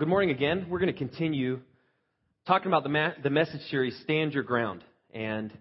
Good 0.00 0.08
morning 0.08 0.30
again. 0.30 0.64
We're 0.70 0.78
going 0.78 0.90
to 0.90 0.98
continue 0.98 1.60
talking 2.46 2.68
about 2.68 2.84
the, 2.84 2.88
ma- 2.88 3.12
the 3.22 3.28
message 3.28 3.60
series, 3.68 3.94
Stand 4.02 4.32
Your 4.32 4.42
Ground. 4.42 4.82
And 5.12 5.52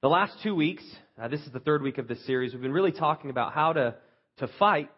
the 0.00 0.06
last 0.06 0.32
two 0.44 0.54
weeks, 0.54 0.84
uh, 1.20 1.26
this 1.26 1.40
is 1.40 1.52
the 1.52 1.58
third 1.58 1.82
week 1.82 1.98
of 1.98 2.06
this 2.06 2.24
series, 2.24 2.52
we've 2.52 2.62
been 2.62 2.70
really 2.70 2.92
talking 2.92 3.30
about 3.30 3.52
how 3.52 3.72
to, 3.72 3.96
to 4.36 4.48
fight 4.60 4.92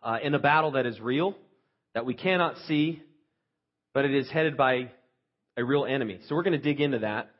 uh, 0.00 0.18
in 0.22 0.32
a 0.32 0.38
battle 0.38 0.70
that 0.70 0.86
is 0.86 1.00
real, 1.00 1.34
that 1.92 2.06
we 2.06 2.14
cannot 2.14 2.54
see, 2.68 3.02
but 3.92 4.04
it 4.04 4.14
is 4.14 4.30
headed 4.30 4.56
by 4.56 4.92
a 5.56 5.64
real 5.64 5.86
enemy. 5.86 6.20
So 6.28 6.36
we're 6.36 6.44
going 6.44 6.60
to 6.60 6.62
dig 6.62 6.80
into 6.80 7.00
that. 7.00 7.32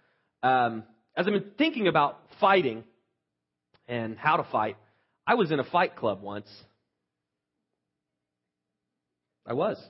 Um, 0.42 0.82
as 1.16 1.28
I've 1.28 1.34
been 1.34 1.52
thinking 1.56 1.86
about 1.86 2.18
fighting 2.40 2.82
and 3.86 4.18
how 4.18 4.38
to 4.38 4.44
fight, 4.50 4.76
I 5.24 5.36
was 5.36 5.52
in 5.52 5.60
a 5.60 5.64
fight 5.70 5.94
club 5.94 6.20
once. 6.20 6.48
I 9.46 9.52
was. 9.52 9.80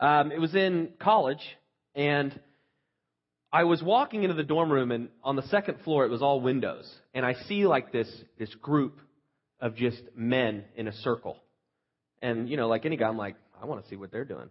Um, 0.00 0.32
it 0.32 0.40
was 0.40 0.54
in 0.54 0.94
college, 0.98 1.42
and 1.94 2.38
I 3.52 3.64
was 3.64 3.82
walking 3.82 4.22
into 4.22 4.34
the 4.34 4.42
dorm 4.42 4.72
room, 4.72 4.90
and 4.90 5.10
on 5.22 5.36
the 5.36 5.42
second 5.42 5.80
floor, 5.84 6.06
it 6.06 6.10
was 6.10 6.22
all 6.22 6.40
windows. 6.40 6.90
And 7.12 7.26
I 7.26 7.34
see 7.34 7.66
like 7.66 7.92
this, 7.92 8.10
this 8.38 8.52
group 8.54 8.98
of 9.60 9.76
just 9.76 10.00
men 10.16 10.64
in 10.74 10.88
a 10.88 10.92
circle. 10.92 11.36
And, 12.22 12.48
you 12.48 12.56
know, 12.56 12.66
like 12.66 12.86
any 12.86 12.96
guy, 12.96 13.08
I'm 13.08 13.18
like, 13.18 13.36
I 13.60 13.66
want 13.66 13.82
to 13.82 13.90
see 13.90 13.96
what 13.96 14.10
they're 14.10 14.24
doing. 14.24 14.48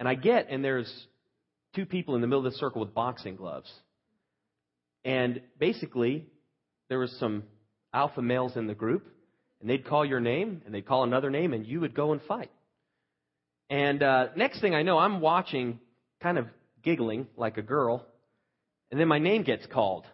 And 0.00 0.08
I 0.08 0.14
get, 0.14 0.48
and 0.50 0.64
there's 0.64 0.92
two 1.76 1.86
people 1.86 2.16
in 2.16 2.20
the 2.20 2.26
middle 2.26 2.44
of 2.44 2.52
the 2.52 2.58
circle 2.58 2.80
with 2.80 2.92
boxing 2.92 3.36
gloves. 3.36 3.70
And 5.04 5.40
basically, 5.58 6.26
there 6.88 6.98
was 6.98 7.16
some 7.20 7.44
alpha 7.94 8.20
males 8.20 8.56
in 8.56 8.66
the 8.66 8.74
group, 8.74 9.06
and 9.60 9.70
they'd 9.70 9.86
call 9.86 10.04
your 10.04 10.20
name, 10.20 10.62
and 10.64 10.74
they'd 10.74 10.86
call 10.86 11.04
another 11.04 11.30
name, 11.30 11.52
and 11.52 11.66
you 11.66 11.80
would 11.80 11.94
go 11.94 12.12
and 12.12 12.20
fight. 12.22 12.50
And 13.72 14.02
uh, 14.02 14.26
next 14.36 14.60
thing 14.60 14.74
I 14.74 14.82
know, 14.82 14.98
I'm 14.98 15.22
watching, 15.22 15.80
kind 16.22 16.36
of 16.36 16.46
giggling 16.82 17.26
like 17.38 17.56
a 17.56 17.62
girl, 17.62 18.06
and 18.90 19.00
then 19.00 19.08
my 19.08 19.18
name 19.18 19.44
gets 19.44 19.64
called. 19.64 20.04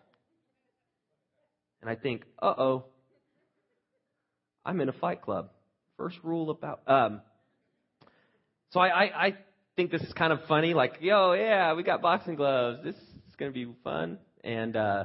And 1.82 1.90
I 1.90 1.96
think, 1.96 2.22
uh 2.40 2.54
oh, 2.56 2.84
I'm 4.64 4.80
in 4.80 4.88
a 4.88 4.92
fight 4.92 5.22
club. 5.22 5.50
First 5.96 6.18
rule 6.22 6.50
about. 6.50 6.82
Um, 6.86 7.20
so 8.70 8.78
I, 8.78 8.86
I, 8.86 9.26
I 9.26 9.36
think 9.74 9.90
this 9.90 10.02
is 10.02 10.12
kind 10.12 10.32
of 10.32 10.38
funny. 10.46 10.72
Like, 10.72 10.98
yo, 11.00 11.32
yeah, 11.32 11.74
we 11.74 11.82
got 11.82 12.00
boxing 12.00 12.36
gloves. 12.36 12.84
This 12.84 12.94
is 12.94 13.34
going 13.38 13.52
to 13.52 13.54
be 13.54 13.74
fun. 13.82 14.18
And 14.44 14.76
uh, 14.76 15.04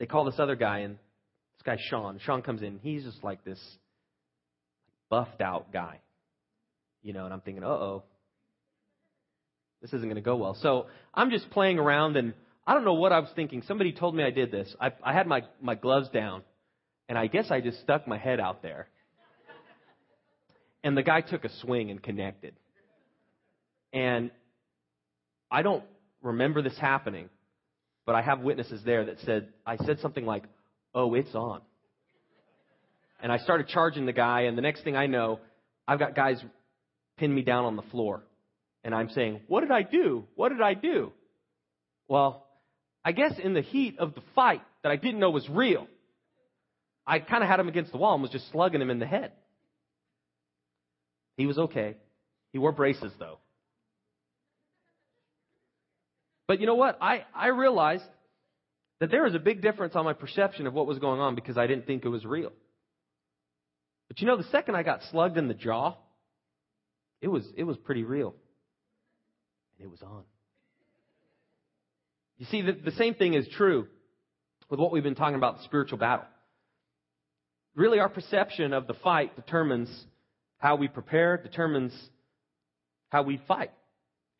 they 0.00 0.06
call 0.06 0.24
this 0.24 0.40
other 0.40 0.56
guy, 0.56 0.80
and 0.80 0.94
this 0.94 1.62
guy 1.64 1.76
Sean. 1.88 2.18
Sean 2.18 2.42
comes 2.42 2.62
in. 2.62 2.80
He's 2.82 3.04
just 3.04 3.22
like 3.22 3.44
this 3.44 3.60
buffed 5.08 5.40
out 5.40 5.72
guy, 5.72 6.00
you 7.02 7.12
know. 7.12 7.24
And 7.24 7.34
I'm 7.34 7.40
thinking, 7.40 7.64
uh 7.64 7.68
oh, 7.68 8.04
this 9.80 9.92
isn't 9.92 10.06
going 10.06 10.16
to 10.16 10.20
go 10.20 10.36
well. 10.36 10.54
So 10.60 10.86
I'm 11.14 11.30
just 11.30 11.50
playing 11.50 11.78
around, 11.78 12.16
and 12.16 12.34
I 12.66 12.74
don't 12.74 12.84
know 12.84 12.94
what 12.94 13.12
I 13.12 13.20
was 13.20 13.30
thinking. 13.34 13.62
Somebody 13.66 13.92
told 13.92 14.14
me 14.14 14.22
I 14.22 14.30
did 14.30 14.50
this. 14.50 14.74
I, 14.80 14.92
I 15.02 15.12
had 15.12 15.26
my 15.26 15.42
my 15.60 15.74
gloves 15.74 16.08
down, 16.10 16.42
and 17.08 17.16
I 17.16 17.26
guess 17.26 17.50
I 17.50 17.60
just 17.60 17.80
stuck 17.80 18.06
my 18.06 18.18
head 18.18 18.40
out 18.40 18.62
there. 18.62 18.88
And 20.82 20.96
the 20.96 21.02
guy 21.02 21.20
took 21.20 21.44
a 21.44 21.50
swing 21.60 21.90
and 21.90 22.02
connected. 22.02 22.54
And 23.92 24.30
I 25.50 25.62
don't 25.62 25.84
remember 26.22 26.62
this 26.62 26.78
happening, 26.78 27.28
but 28.06 28.14
I 28.14 28.22
have 28.22 28.40
witnesses 28.40 28.82
there 28.84 29.04
that 29.06 29.18
said, 29.20 29.48
I 29.66 29.76
said 29.76 29.98
something 30.00 30.24
like, 30.24 30.44
oh, 30.94 31.14
it's 31.14 31.34
on. 31.34 31.60
And 33.22 33.30
I 33.30 33.38
started 33.38 33.68
charging 33.68 34.06
the 34.06 34.12
guy, 34.12 34.42
and 34.42 34.56
the 34.56 34.62
next 34.62 34.82
thing 34.84 34.96
I 34.96 35.06
know, 35.06 35.40
I've 35.86 35.98
got 35.98 36.14
guys 36.14 36.42
pin 37.20 37.32
me 37.32 37.42
down 37.42 37.66
on 37.66 37.76
the 37.76 37.82
floor. 37.82 38.22
And 38.82 38.94
I'm 38.94 39.10
saying, 39.10 39.40
what 39.46 39.60
did 39.60 39.70
I 39.70 39.82
do? 39.82 40.24
What 40.34 40.48
did 40.48 40.62
I 40.62 40.74
do? 40.74 41.12
Well, 42.08 42.46
I 43.04 43.12
guess 43.12 43.34
in 43.42 43.54
the 43.54 43.60
heat 43.60 43.98
of 43.98 44.14
the 44.14 44.22
fight 44.34 44.62
that 44.82 44.90
I 44.90 44.96
didn't 44.96 45.20
know 45.20 45.30
was 45.30 45.48
real, 45.48 45.86
I 47.06 47.18
kind 47.18 47.42
of 47.42 47.48
had 47.48 47.60
him 47.60 47.68
against 47.68 47.92
the 47.92 47.98
wall 47.98 48.14
and 48.14 48.22
was 48.22 48.32
just 48.32 48.50
slugging 48.50 48.80
him 48.80 48.90
in 48.90 48.98
the 48.98 49.06
head. 49.06 49.32
He 51.36 51.46
was 51.46 51.58
okay. 51.58 51.96
He 52.52 52.58
wore 52.58 52.72
braces, 52.72 53.12
though. 53.18 53.38
But 56.48 56.60
you 56.60 56.66
know 56.66 56.74
what? 56.74 56.98
I, 57.00 57.24
I 57.34 57.48
realized 57.48 58.04
that 58.98 59.10
there 59.10 59.22
was 59.22 59.34
a 59.34 59.38
big 59.38 59.62
difference 59.62 59.94
on 59.94 60.04
my 60.04 60.14
perception 60.14 60.66
of 60.66 60.74
what 60.74 60.86
was 60.86 60.98
going 60.98 61.20
on 61.20 61.34
because 61.34 61.56
I 61.56 61.66
didn't 61.66 61.86
think 61.86 62.04
it 62.04 62.08
was 62.08 62.24
real. 62.24 62.52
But 64.08 64.20
you 64.20 64.26
know, 64.26 64.36
the 64.36 64.50
second 64.50 64.74
I 64.74 64.82
got 64.82 65.00
slugged 65.10 65.38
in 65.38 65.48
the 65.48 65.54
jaw, 65.54 65.96
it 67.20 67.28
was, 67.28 67.46
it 67.56 67.64
was 67.64 67.76
pretty 67.76 68.04
real. 68.04 68.34
And 69.78 69.86
it 69.86 69.90
was 69.90 70.02
on. 70.02 70.22
You 72.38 72.46
see, 72.46 72.62
the, 72.62 72.72
the 72.72 72.92
same 72.92 73.14
thing 73.14 73.34
is 73.34 73.46
true 73.56 73.86
with 74.70 74.80
what 74.80 74.92
we've 74.92 75.02
been 75.02 75.14
talking 75.14 75.34
about 75.34 75.58
the 75.58 75.64
spiritual 75.64 75.98
battle. 75.98 76.24
Really, 77.74 77.98
our 77.98 78.08
perception 78.08 78.72
of 78.72 78.86
the 78.86 78.94
fight 78.94 79.36
determines 79.36 79.88
how 80.58 80.76
we 80.76 80.88
prepare, 80.88 81.36
determines 81.36 81.92
how 83.10 83.22
we 83.22 83.40
fight. 83.46 83.70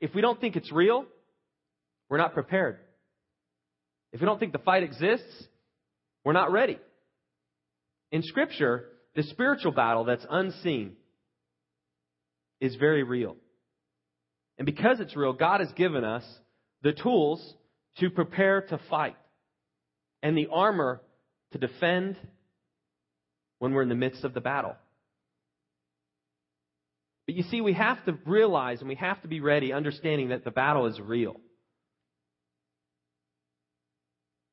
If 0.00 0.14
we 0.14 0.20
don't 0.20 0.40
think 0.40 0.56
it's 0.56 0.72
real, 0.72 1.04
we're 2.08 2.18
not 2.18 2.34
prepared. 2.34 2.78
If 4.12 4.20
we 4.20 4.26
don't 4.26 4.40
think 4.40 4.52
the 4.52 4.58
fight 4.58 4.82
exists, 4.82 5.44
we're 6.24 6.32
not 6.32 6.52
ready. 6.52 6.78
In 8.10 8.22
Scripture, 8.22 8.86
the 9.14 9.22
spiritual 9.24 9.72
battle 9.72 10.04
that's 10.04 10.26
unseen 10.28 10.96
is 12.60 12.76
very 12.76 13.02
real. 13.02 13.36
And 14.58 14.66
because 14.66 15.00
it's 15.00 15.16
real, 15.16 15.32
God 15.32 15.60
has 15.60 15.72
given 15.72 16.04
us 16.04 16.24
the 16.82 16.92
tools 16.92 17.54
to 17.98 18.10
prepare 18.10 18.62
to 18.62 18.78
fight 18.90 19.16
and 20.22 20.36
the 20.36 20.48
armor 20.52 21.00
to 21.52 21.58
defend 21.58 22.16
when 23.58 23.72
we're 23.72 23.82
in 23.82 23.88
the 23.88 23.94
midst 23.94 24.24
of 24.24 24.34
the 24.34 24.40
battle. 24.40 24.74
But 27.26 27.36
you 27.36 27.42
see, 27.44 27.60
we 27.60 27.74
have 27.74 28.04
to 28.06 28.18
realize 28.26 28.80
and 28.80 28.88
we 28.88 28.96
have 28.96 29.22
to 29.22 29.28
be 29.28 29.40
ready, 29.40 29.72
understanding 29.72 30.30
that 30.30 30.44
the 30.44 30.50
battle 30.50 30.86
is 30.86 31.00
real. 31.00 31.36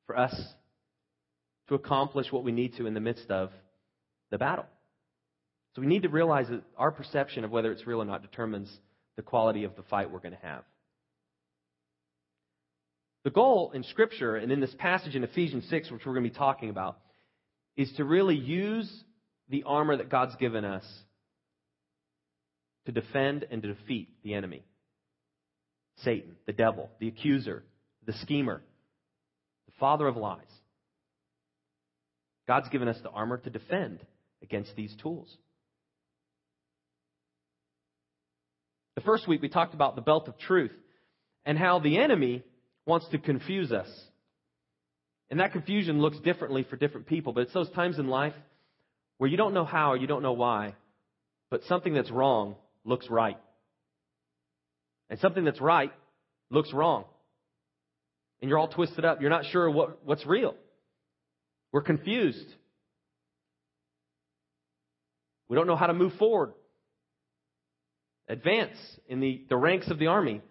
For 0.06 0.18
us 0.18 0.34
to 1.68 1.74
accomplish 1.74 2.32
what 2.32 2.44
we 2.44 2.52
need 2.52 2.76
to 2.76 2.86
in 2.86 2.94
the 2.94 3.00
midst 3.00 3.30
of 3.30 3.50
the 4.30 4.38
battle. 4.38 4.66
So 5.78 5.82
we 5.82 5.86
need 5.86 6.02
to 6.02 6.08
realize 6.08 6.48
that 6.48 6.64
our 6.76 6.90
perception 6.90 7.44
of 7.44 7.52
whether 7.52 7.70
it's 7.70 7.86
real 7.86 8.02
or 8.02 8.04
not 8.04 8.22
determines 8.22 8.68
the 9.14 9.22
quality 9.22 9.62
of 9.62 9.76
the 9.76 9.84
fight 9.84 10.10
we're 10.10 10.18
going 10.18 10.34
to 10.34 10.40
have. 10.46 10.64
The 13.22 13.30
goal 13.30 13.70
in 13.72 13.84
Scripture 13.84 14.34
and 14.34 14.50
in 14.50 14.58
this 14.58 14.74
passage 14.76 15.14
in 15.14 15.22
Ephesians 15.22 15.68
6, 15.70 15.92
which 15.92 16.04
we're 16.04 16.14
going 16.14 16.24
to 16.24 16.30
be 16.30 16.36
talking 16.36 16.70
about, 16.70 16.98
is 17.76 17.92
to 17.96 18.04
really 18.04 18.34
use 18.34 18.92
the 19.50 19.62
armor 19.66 19.96
that 19.96 20.08
God's 20.08 20.34
given 20.34 20.64
us 20.64 20.82
to 22.86 22.92
defend 22.92 23.46
and 23.48 23.62
to 23.62 23.72
defeat 23.72 24.08
the 24.24 24.34
enemy 24.34 24.64
Satan, 26.02 26.34
the 26.46 26.52
devil, 26.52 26.90
the 26.98 27.06
accuser, 27.06 27.62
the 28.04 28.14
schemer, 28.14 28.62
the 29.66 29.72
father 29.78 30.08
of 30.08 30.16
lies. 30.16 30.42
God's 32.48 32.68
given 32.68 32.88
us 32.88 32.98
the 33.04 33.10
armor 33.10 33.36
to 33.36 33.50
defend 33.50 34.00
against 34.42 34.74
these 34.74 34.92
tools. 35.00 35.32
The 38.98 39.04
first 39.04 39.28
week 39.28 39.40
we 39.40 39.48
talked 39.48 39.74
about 39.74 39.94
the 39.94 40.02
belt 40.02 40.26
of 40.26 40.36
truth 40.38 40.72
and 41.46 41.56
how 41.56 41.78
the 41.78 42.00
enemy 42.00 42.42
wants 42.84 43.06
to 43.10 43.18
confuse 43.18 43.70
us. 43.70 43.86
And 45.30 45.38
that 45.38 45.52
confusion 45.52 46.00
looks 46.00 46.18
differently 46.18 46.66
for 46.68 46.74
different 46.74 47.06
people, 47.06 47.32
but 47.32 47.42
it's 47.42 47.52
those 47.52 47.70
times 47.70 48.00
in 48.00 48.08
life 48.08 48.32
where 49.18 49.30
you 49.30 49.36
don't 49.36 49.54
know 49.54 49.64
how 49.64 49.92
or 49.92 49.96
you 49.96 50.08
don't 50.08 50.24
know 50.24 50.32
why, 50.32 50.74
but 51.48 51.62
something 51.68 51.94
that's 51.94 52.10
wrong 52.10 52.56
looks 52.84 53.08
right. 53.08 53.38
And 55.10 55.20
something 55.20 55.44
that's 55.44 55.60
right 55.60 55.92
looks 56.50 56.72
wrong. 56.72 57.04
And 58.42 58.48
you're 58.48 58.58
all 58.58 58.66
twisted 58.66 59.04
up. 59.04 59.20
You're 59.20 59.30
not 59.30 59.44
sure 59.44 59.70
what, 59.70 60.04
what's 60.04 60.26
real. 60.26 60.56
We're 61.70 61.82
confused. 61.82 62.52
We 65.48 65.56
don't 65.56 65.68
know 65.68 65.76
how 65.76 65.86
to 65.86 65.94
move 65.94 66.14
forward, 66.14 66.52
advance 68.28 68.76
in 69.08 69.20
the, 69.20 69.42
the 69.48 69.56
ranks 69.56 69.88
of 69.90 69.98
the 69.98 70.06
army. 70.06 70.42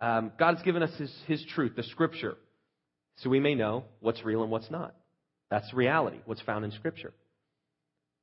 Um, 0.00 0.32
God's 0.38 0.62
given 0.62 0.82
us 0.82 0.90
his, 0.98 1.14
his 1.26 1.44
truth, 1.54 1.76
the 1.76 1.84
Scripture, 1.84 2.36
so 3.16 3.30
we 3.30 3.40
may 3.40 3.54
know 3.54 3.84
what's 4.00 4.24
real 4.24 4.42
and 4.42 4.50
what's 4.50 4.70
not. 4.70 4.94
That's 5.50 5.72
reality, 5.72 6.18
what's 6.24 6.40
found 6.42 6.64
in 6.64 6.72
Scripture. 6.72 7.12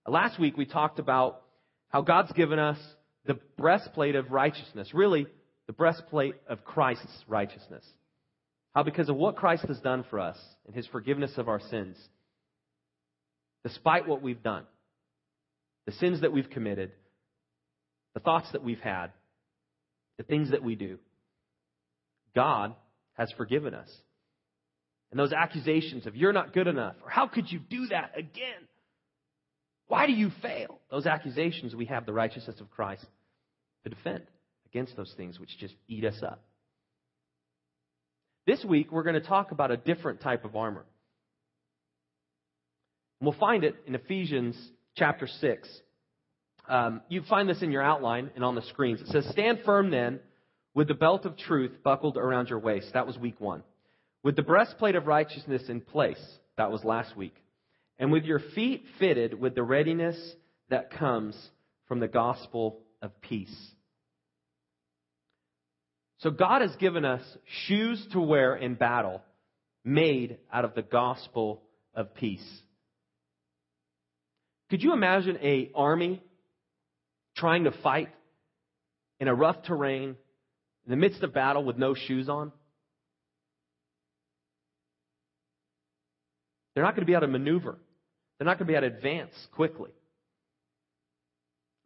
Last 0.07 0.39
week 0.39 0.57
we 0.57 0.65
talked 0.65 0.99
about 0.99 1.41
how 1.89 2.01
God's 2.01 2.31
given 2.33 2.59
us 2.59 2.77
the 3.25 3.39
breastplate 3.57 4.15
of 4.15 4.31
righteousness, 4.31 4.93
really 4.93 5.27
the 5.67 5.73
breastplate 5.73 6.35
of 6.47 6.65
Christ's 6.65 7.23
righteousness. 7.27 7.85
How 8.73 8.83
because 8.83 9.09
of 9.09 9.15
what 9.15 9.35
Christ 9.35 9.65
has 9.67 9.79
done 9.79 10.03
for 10.09 10.19
us 10.19 10.37
and 10.65 10.75
his 10.75 10.87
forgiveness 10.87 11.33
of 11.37 11.47
our 11.47 11.59
sins, 11.59 11.95
despite 13.63 14.07
what 14.07 14.21
we've 14.21 14.41
done, 14.41 14.63
the 15.85 15.91
sins 15.93 16.21
that 16.21 16.31
we've 16.31 16.49
committed, 16.49 16.91
the 18.19 18.23
thoughts 18.23 18.51
that 18.51 18.63
we've 18.63 18.81
had, 18.81 19.11
the 20.17 20.23
things 20.23 20.51
that 20.51 20.61
we 20.61 20.75
do, 20.75 20.99
God 22.35 22.75
has 23.13 23.31
forgiven 23.37 23.73
us. 23.73 23.89
And 25.11 25.19
those 25.19 25.31
accusations 25.31 26.05
of 26.05 26.17
you're 26.17 26.33
not 26.33 26.53
good 26.53 26.67
enough, 26.67 26.95
or 27.01 27.09
how 27.09 27.27
could 27.27 27.49
you 27.49 27.59
do 27.59 27.87
that 27.87 28.11
again? 28.17 28.67
Why 29.87 30.05
do 30.05 30.11
you 30.11 30.31
fail? 30.41 30.79
Those 30.91 31.05
accusations, 31.05 31.73
we 31.73 31.85
have 31.85 32.05
the 32.05 32.11
righteousness 32.11 32.59
of 32.59 32.69
Christ 32.69 33.05
to 33.85 33.89
defend 33.89 34.23
against 34.67 34.97
those 34.97 35.13
things 35.15 35.39
which 35.39 35.57
just 35.57 35.73
eat 35.87 36.03
us 36.03 36.21
up. 36.21 36.43
This 38.45 38.63
week, 38.65 38.91
we're 38.91 39.03
going 39.03 39.19
to 39.19 39.27
talk 39.27 39.51
about 39.51 39.71
a 39.71 39.77
different 39.77 40.21
type 40.21 40.43
of 40.43 40.57
armor. 40.57 40.85
And 43.21 43.29
We'll 43.29 43.39
find 43.39 43.63
it 43.63 43.75
in 43.87 43.95
Ephesians 43.95 44.57
chapter 44.97 45.25
6. 45.25 45.81
Um, 46.69 47.01
you 47.09 47.23
find 47.23 47.49
this 47.49 47.63
in 47.63 47.71
your 47.71 47.81
outline 47.81 48.29
and 48.35 48.43
on 48.43 48.55
the 48.55 48.61
screens. 48.61 49.01
It 49.01 49.07
says, 49.07 49.27
Stand 49.31 49.61
firm 49.65 49.89
then 49.89 50.19
with 50.75 50.87
the 50.87 50.93
belt 50.93 51.25
of 51.25 51.35
truth 51.35 51.71
buckled 51.83 52.15
around 52.15 52.49
your 52.49 52.59
waist. 52.59 52.91
That 52.93 53.07
was 53.07 53.17
week 53.17 53.41
one. 53.41 53.63
With 54.23 54.35
the 54.35 54.43
breastplate 54.43 54.95
of 54.95 55.07
righteousness 55.07 55.63
in 55.67 55.81
place. 55.81 56.23
That 56.57 56.71
was 56.71 56.83
last 56.83 57.17
week. 57.17 57.35
And 57.97 58.11
with 58.11 58.23
your 58.23 58.39
feet 58.53 58.83
fitted 58.99 59.39
with 59.39 59.55
the 59.55 59.63
readiness 59.63 60.17
that 60.69 60.91
comes 60.91 61.35
from 61.87 61.99
the 61.99 62.07
gospel 62.07 62.79
of 63.01 63.19
peace. 63.21 63.55
So 66.19 66.29
God 66.29 66.61
has 66.61 66.75
given 66.75 67.05
us 67.05 67.21
shoes 67.65 68.05
to 68.11 68.19
wear 68.19 68.55
in 68.55 68.75
battle 68.75 69.21
made 69.83 70.37
out 70.51 70.65
of 70.65 70.75
the 70.75 70.81
gospel 70.81 71.63
of 71.95 72.13
peace. 72.13 72.45
Could 74.69 74.83
you 74.83 74.93
imagine 74.93 75.39
a 75.41 75.71
army 75.73 76.21
trying 77.39 77.63
to 77.65 77.71
fight 77.71 78.09
in 79.19 79.27
a 79.27 79.33
rough 79.33 79.63
terrain 79.63 80.09
in 80.85 80.89
the 80.89 80.95
midst 80.95 81.23
of 81.23 81.33
battle 81.33 81.63
with 81.63 81.77
no 81.77 81.93
shoes 81.93 82.29
on? 82.29 82.51
They're 86.73 86.83
not 86.83 86.95
going 86.95 87.05
to 87.05 87.07
be 87.07 87.13
able 87.13 87.21
to 87.21 87.27
maneuver. 87.27 87.77
They're 88.37 88.45
not 88.45 88.57
going 88.57 88.67
to 88.67 88.71
be 88.71 88.77
able 88.77 88.89
to 88.89 88.95
advance 88.95 89.33
quickly. 89.53 89.91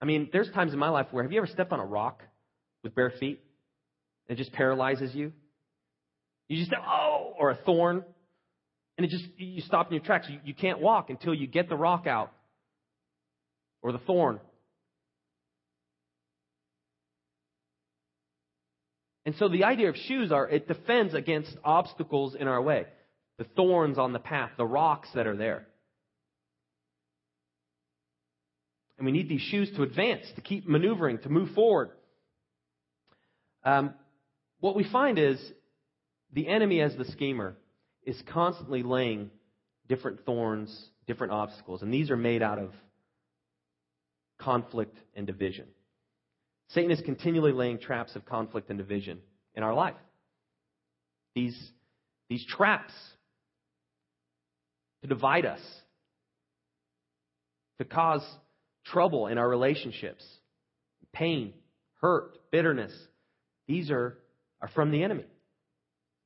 I 0.01 0.05
mean, 0.05 0.29
there's 0.31 0.51
times 0.51 0.73
in 0.73 0.79
my 0.79 0.89
life 0.89 1.07
where 1.11 1.23
have 1.23 1.31
you 1.31 1.37
ever 1.37 1.47
stepped 1.47 1.71
on 1.71 1.79
a 1.79 1.85
rock 1.85 2.21
with 2.83 2.93
bare 2.93 3.11
feet? 3.19 3.41
And 4.27 4.37
it 4.37 4.41
just 4.41 4.53
paralyzes 4.53 5.15
you? 5.15 5.31
You 6.47 6.57
just, 6.57 6.71
oh, 6.73 7.33
or 7.39 7.51
a 7.51 7.55
thorn, 7.55 8.03
and 8.97 9.05
it 9.05 9.09
just, 9.09 9.25
you 9.37 9.61
stop 9.61 9.87
in 9.87 9.93
your 9.93 10.03
tracks. 10.03 10.27
You, 10.29 10.39
you 10.43 10.53
can't 10.53 10.79
walk 10.79 11.09
until 11.09 11.33
you 11.33 11.47
get 11.47 11.69
the 11.69 11.75
rock 11.75 12.05
out 12.05 12.31
or 13.81 13.91
the 13.91 13.97
thorn. 13.99 14.39
And 19.25 19.35
so 19.35 19.47
the 19.47 19.63
idea 19.63 19.89
of 19.89 19.95
shoes 19.95 20.31
are 20.31 20.47
it 20.47 20.67
defends 20.67 21.13
against 21.13 21.55
obstacles 21.63 22.35
in 22.35 22.47
our 22.47 22.61
way, 22.61 22.85
the 23.37 23.45
thorns 23.55 23.97
on 23.97 24.13
the 24.13 24.19
path, 24.19 24.51
the 24.57 24.65
rocks 24.65 25.09
that 25.15 25.27
are 25.27 25.37
there. 25.37 25.65
And 28.97 29.05
we 29.05 29.11
need 29.11 29.29
these 29.29 29.41
shoes 29.41 29.71
to 29.75 29.83
advance, 29.83 30.25
to 30.35 30.41
keep 30.41 30.67
maneuvering, 30.67 31.19
to 31.19 31.29
move 31.29 31.51
forward. 31.51 31.91
Um, 33.63 33.93
what 34.59 34.75
we 34.75 34.83
find 34.83 35.17
is 35.17 35.39
the 36.31 36.47
enemy, 36.47 36.81
as 36.81 36.95
the 36.95 37.05
schemer, 37.05 37.55
is 38.03 38.21
constantly 38.27 38.83
laying 38.83 39.31
different 39.87 40.25
thorns, 40.25 40.89
different 41.07 41.33
obstacles, 41.33 41.81
and 41.81 41.93
these 41.93 42.09
are 42.09 42.17
made 42.17 42.41
out 42.41 42.59
of 42.59 42.71
conflict 44.39 44.97
and 45.15 45.25
division. 45.27 45.67
Satan 46.73 46.91
is 46.91 47.01
continually 47.01 47.51
laying 47.51 47.77
traps 47.77 48.15
of 48.15 48.25
conflict 48.25 48.69
and 48.69 48.79
division 48.79 49.19
in 49.55 49.63
our 49.63 49.73
life. 49.73 49.95
These, 51.35 51.57
these 52.29 52.45
traps 52.45 52.93
to 55.01 55.07
divide 55.07 55.45
us, 55.45 55.61
to 57.77 57.85
cause 57.85 58.23
trouble 58.85 59.27
in 59.27 59.37
our 59.37 59.47
relationships, 59.47 60.25
pain, 61.11 61.53
hurt, 62.01 62.37
bitterness. 62.51 62.93
These 63.67 63.91
are, 63.91 64.17
are 64.61 64.69
from 64.69 64.91
the 64.91 65.03
enemy. 65.03 65.25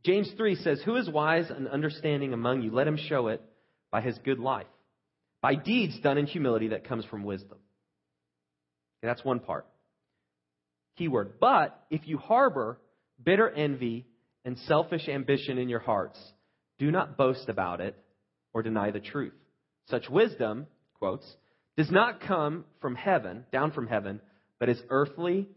James 0.06 0.32
3 0.38 0.56
says, 0.56 0.82
Who 0.86 0.96
is 0.96 1.10
wise 1.10 1.50
and 1.50 1.68
understanding 1.68 2.34
among 2.34 2.62
you? 2.62 2.72
Let 2.72 2.88
him 2.88 2.98
show 2.98 3.28
it 3.28 3.42
by 3.92 4.02
his 4.02 4.18
good 4.20 4.40
life, 4.40 4.68
by 5.42 5.56
deeds 5.56 6.00
done 6.00 6.18
in 6.18 6.26
humility 6.26 6.70
that 6.70 6.88
comes 6.88 7.04
from 7.06 7.24
wisdom. 7.24 7.58
Okay, 9.00 9.08
that's 9.08 9.26
one 9.26 9.40
part. 9.40 9.66
Keyword. 10.98 11.40
But 11.40 11.80
if 11.90 12.08
you 12.08 12.18
harbor 12.18 12.80
bitter 13.24 13.50
envy 13.50 14.06
and 14.46 14.58
selfish 14.60 15.08
ambition 15.08 15.58
in 15.58 15.70
your 15.70 15.80
hearts, 15.80 16.20
do 16.80 16.92
not 16.92 17.18
boast 17.18 17.50
about 17.50 17.82
it 17.82 17.96
or 18.54 18.64
deny 18.64 18.92
the 18.92 19.00
truth. 19.00 19.34
Such 19.90 20.10
wisdom, 20.10 20.68
quotes, 21.00 21.26
does 21.76 21.92
not 21.92 22.22
come 22.22 22.66
from 22.82 22.96
heaven, 22.96 23.46
down 23.52 23.72
from 23.72 23.88
heaven, 23.88 24.20
but 24.60 24.70
is 24.70 24.82
earthly, 24.90 25.48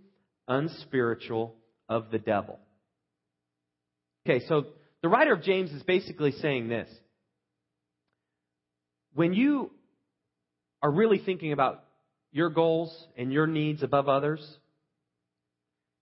unspiritual, 0.48 1.54
of 1.88 2.10
the 2.10 2.19
devil. 2.19 2.58
Okay, 4.25 4.44
so 4.46 4.66
the 5.02 5.08
writer 5.08 5.32
of 5.32 5.42
James 5.42 5.72
is 5.72 5.82
basically 5.82 6.32
saying 6.32 6.69
this. 6.69 6.88
When 9.14 9.34
you 9.34 9.72
are 10.82 10.90
really 10.90 11.19
thinking 11.19 11.52
about 11.52 11.82
your 12.31 12.50
goals 12.50 12.94
and 13.16 13.32
your 13.32 13.46
needs 13.46 13.82
above 13.82 14.08
others, 14.08 14.40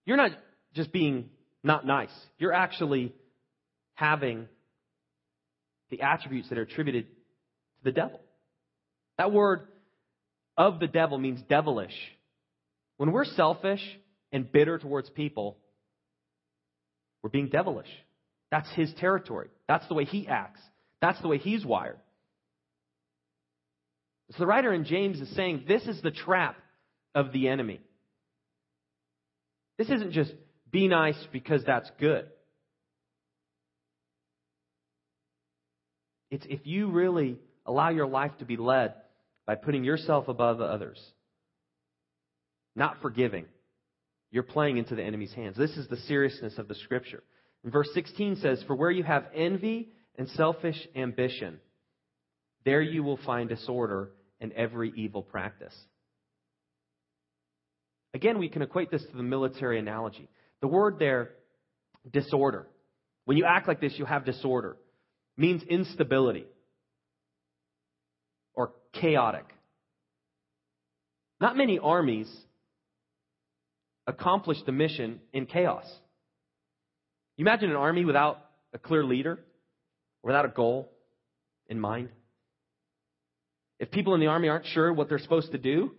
you're 0.08 0.16
not 0.16 0.30
just 0.72 0.90
being 0.90 1.28
not 1.62 1.86
nice. 1.86 2.08
You're 2.38 2.54
actually 2.54 3.12
having 3.92 4.48
the 5.90 6.00
attributes 6.00 6.48
that 6.48 6.56
are 6.56 6.62
attributed 6.62 7.04
to 7.08 7.84
the 7.84 7.92
devil. 7.92 8.18
That 9.18 9.32
word 9.32 9.68
of 10.56 10.80
the 10.80 10.86
devil 10.86 11.18
means 11.18 11.42
devilish. 11.46 11.92
When 12.96 13.12
we're 13.12 13.26
selfish 13.26 13.82
and 14.32 14.50
bitter 14.50 14.78
towards 14.78 15.10
people, 15.10 15.58
we're 17.22 17.28
being 17.28 17.50
devilish. 17.50 17.90
That's 18.50 18.70
his 18.72 18.90
territory. 18.94 19.48
That's 19.68 19.86
the 19.88 19.94
way 19.94 20.06
he 20.06 20.26
acts. 20.26 20.60
That's 21.02 21.20
the 21.20 21.28
way 21.28 21.36
he's 21.36 21.66
wired. 21.66 21.98
So 24.30 24.38
the 24.38 24.46
writer 24.46 24.72
in 24.72 24.84
James 24.84 25.20
is 25.20 25.28
saying 25.36 25.64
this 25.68 25.86
is 25.86 26.00
the 26.00 26.10
trap 26.10 26.56
of 27.14 27.30
the 27.32 27.48
enemy. 27.48 27.80
This 29.78 29.88
isn't 29.88 30.12
just 30.12 30.34
be 30.70 30.88
nice 30.88 31.18
because 31.32 31.62
that's 31.64 31.90
good. 31.98 32.26
It's 36.30 36.44
if 36.48 36.66
you 36.66 36.90
really 36.90 37.38
allow 37.64 37.88
your 37.90 38.06
life 38.06 38.32
to 38.40 38.44
be 38.44 38.56
led 38.56 38.94
by 39.46 39.54
putting 39.54 39.84
yourself 39.84 40.28
above 40.28 40.60
others, 40.60 41.00
not 42.76 43.00
forgiving, 43.00 43.46
you're 44.30 44.42
playing 44.42 44.76
into 44.76 44.94
the 44.94 45.02
enemy's 45.02 45.32
hands. 45.32 45.56
This 45.56 45.76
is 45.76 45.88
the 45.88 45.96
seriousness 45.96 46.58
of 46.58 46.68
the 46.68 46.74
scripture. 46.74 47.22
And 47.64 47.72
verse 47.72 47.88
16 47.94 48.36
says, 48.36 48.62
For 48.66 48.76
where 48.76 48.90
you 48.90 49.04
have 49.04 49.24
envy 49.34 49.88
and 50.16 50.28
selfish 50.30 50.76
ambition, 50.94 51.60
there 52.64 52.82
you 52.82 53.02
will 53.02 53.18
find 53.24 53.48
disorder 53.48 54.10
and 54.40 54.52
every 54.52 54.92
evil 54.96 55.22
practice. 55.22 55.74
Again, 58.14 58.38
we 58.38 58.48
can 58.48 58.62
equate 58.62 58.90
this 58.90 59.02
to 59.02 59.16
the 59.16 59.22
military 59.22 59.78
analogy. 59.78 60.28
The 60.60 60.68
word 60.68 60.98
there, 60.98 61.30
disorder. 62.10 62.66
When 63.24 63.36
you 63.36 63.44
act 63.44 63.68
like 63.68 63.80
this, 63.80 63.94
you 63.96 64.04
have 64.04 64.24
disorder. 64.24 64.76
Means 65.36 65.62
instability 65.62 66.46
or 68.54 68.72
chaotic. 68.92 69.44
Not 71.40 71.56
many 71.56 71.78
armies 71.78 72.28
accomplish 74.06 74.58
the 74.66 74.72
mission 74.72 75.20
in 75.32 75.46
chaos. 75.46 75.84
You 77.36 77.44
imagine 77.44 77.70
an 77.70 77.76
army 77.76 78.04
without 78.04 78.38
a 78.72 78.78
clear 78.78 79.04
leader, 79.04 79.38
without 80.24 80.44
a 80.44 80.48
goal 80.48 80.90
in 81.68 81.78
mind? 81.78 82.08
If 83.78 83.92
people 83.92 84.14
in 84.14 84.20
the 84.20 84.26
army 84.26 84.48
aren't 84.48 84.66
sure 84.66 84.92
what 84.92 85.08
they're 85.08 85.18
supposed 85.20 85.52
to 85.52 85.58
do, 85.58 85.92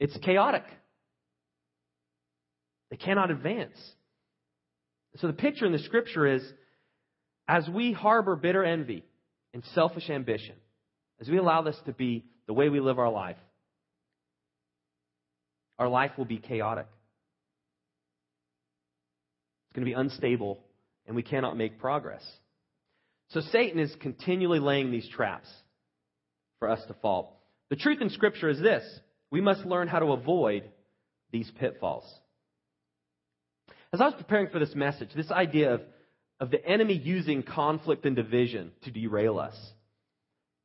it's 0.00 0.16
chaotic. 0.18 0.64
They 2.90 2.96
cannot 2.96 3.30
advance. 3.30 3.76
So 5.16 5.26
the 5.26 5.32
picture 5.32 5.66
in 5.66 5.72
the 5.72 5.78
scripture 5.78 6.26
is 6.26 6.42
as 7.46 7.68
we 7.68 7.92
harbor 7.92 8.36
bitter 8.36 8.64
envy 8.64 9.04
and 9.54 9.64
selfish 9.74 10.10
ambition, 10.10 10.54
as 11.20 11.28
we 11.28 11.38
allow 11.38 11.62
this 11.62 11.76
to 11.86 11.92
be 11.92 12.24
the 12.46 12.52
way 12.52 12.68
we 12.68 12.80
live 12.80 12.98
our 12.98 13.10
life, 13.10 13.36
our 15.78 15.88
life 15.88 16.12
will 16.18 16.24
be 16.24 16.38
chaotic. 16.38 16.86
It's 19.66 19.76
going 19.76 19.86
to 19.86 19.90
be 19.90 19.98
unstable, 19.98 20.58
and 21.06 21.16
we 21.16 21.22
cannot 21.22 21.56
make 21.56 21.78
progress. 21.78 22.22
So 23.30 23.40
Satan 23.52 23.78
is 23.78 23.94
continually 24.00 24.58
laying 24.58 24.90
these 24.90 25.08
traps 25.08 25.48
for 26.58 26.70
us 26.70 26.80
to 26.88 26.94
fall. 26.94 27.40
The 27.70 27.76
truth 27.76 28.00
in 28.00 28.10
Scripture 28.10 28.48
is 28.48 28.60
this 28.60 28.82
we 29.30 29.40
must 29.40 29.64
learn 29.66 29.88
how 29.88 29.98
to 29.98 30.12
avoid 30.12 30.64
these 31.30 31.50
pitfalls. 31.58 32.04
As 33.92 34.00
I 34.00 34.04
was 34.04 34.14
preparing 34.14 34.48
for 34.48 34.58
this 34.58 34.74
message, 34.74 35.08
this 35.14 35.30
idea 35.30 35.74
of, 35.74 35.80
of 36.40 36.50
the 36.50 36.64
enemy 36.64 36.94
using 36.94 37.42
conflict 37.42 38.04
and 38.04 38.14
division 38.14 38.72
to 38.82 38.90
derail 38.90 39.38
us. 39.38 39.56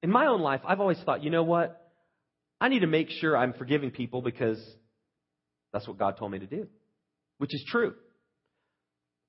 In 0.01 0.11
my 0.11 0.27
own 0.27 0.41
life, 0.41 0.61
I've 0.65 0.81
always 0.81 0.99
thought, 1.05 1.23
you 1.23 1.29
know 1.29 1.43
what? 1.43 1.91
I 2.59 2.67
need 2.67 2.79
to 2.79 2.87
make 2.87 3.09
sure 3.09 3.37
I'm 3.37 3.53
forgiving 3.53 3.91
people 3.91 4.21
because 4.21 4.61
that's 5.71 5.87
what 5.87 5.97
God 5.97 6.17
told 6.17 6.31
me 6.31 6.39
to 6.39 6.45
do, 6.45 6.67
which 7.37 7.53
is 7.53 7.63
true. 7.67 7.93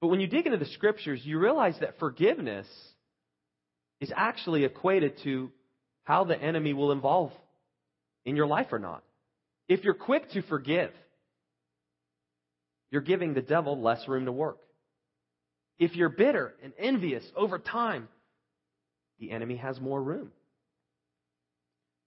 But 0.01 0.09
when 0.09 0.21
you 0.21 0.27
dig 0.27 0.47
into 0.47 0.59
the 0.59 0.67
scriptures, 0.67 1.21
you 1.25 1.39
realize 1.39 1.77
that 1.81 1.99
forgiveness 1.99 2.67
is 4.01 4.13
actually 4.15 4.65
equated 4.65 5.19
to 5.25 5.51
how 6.03 6.25
the 6.25 6.41
enemy 6.41 6.75
will 6.75 6.93
involve 6.93 7.33
in 8.27 8.37
your 8.37 8.47
life 8.47 8.67
or 8.73 8.79
not. 8.79 9.03
If 9.69 9.85
you're 9.85 9.95
quick 9.95 10.31
to 10.33 10.43
forgive, 10.43 10.91
you're 12.91 13.03
giving 13.03 13.35
the 13.35 13.43
devil 13.43 13.81
less 13.81 14.07
room 14.09 14.27
to 14.27 14.33
work. 14.33 14.59
If 15.79 15.97
you're 15.97 16.09
bitter 16.09 16.55
and 16.63 16.73
envious 16.79 17.25
over 17.37 17.59
time, 17.59 18.09
the 19.19 19.31
enemy 19.31 19.57
has 19.57 19.81
more 19.81 20.03
room. 20.03 20.31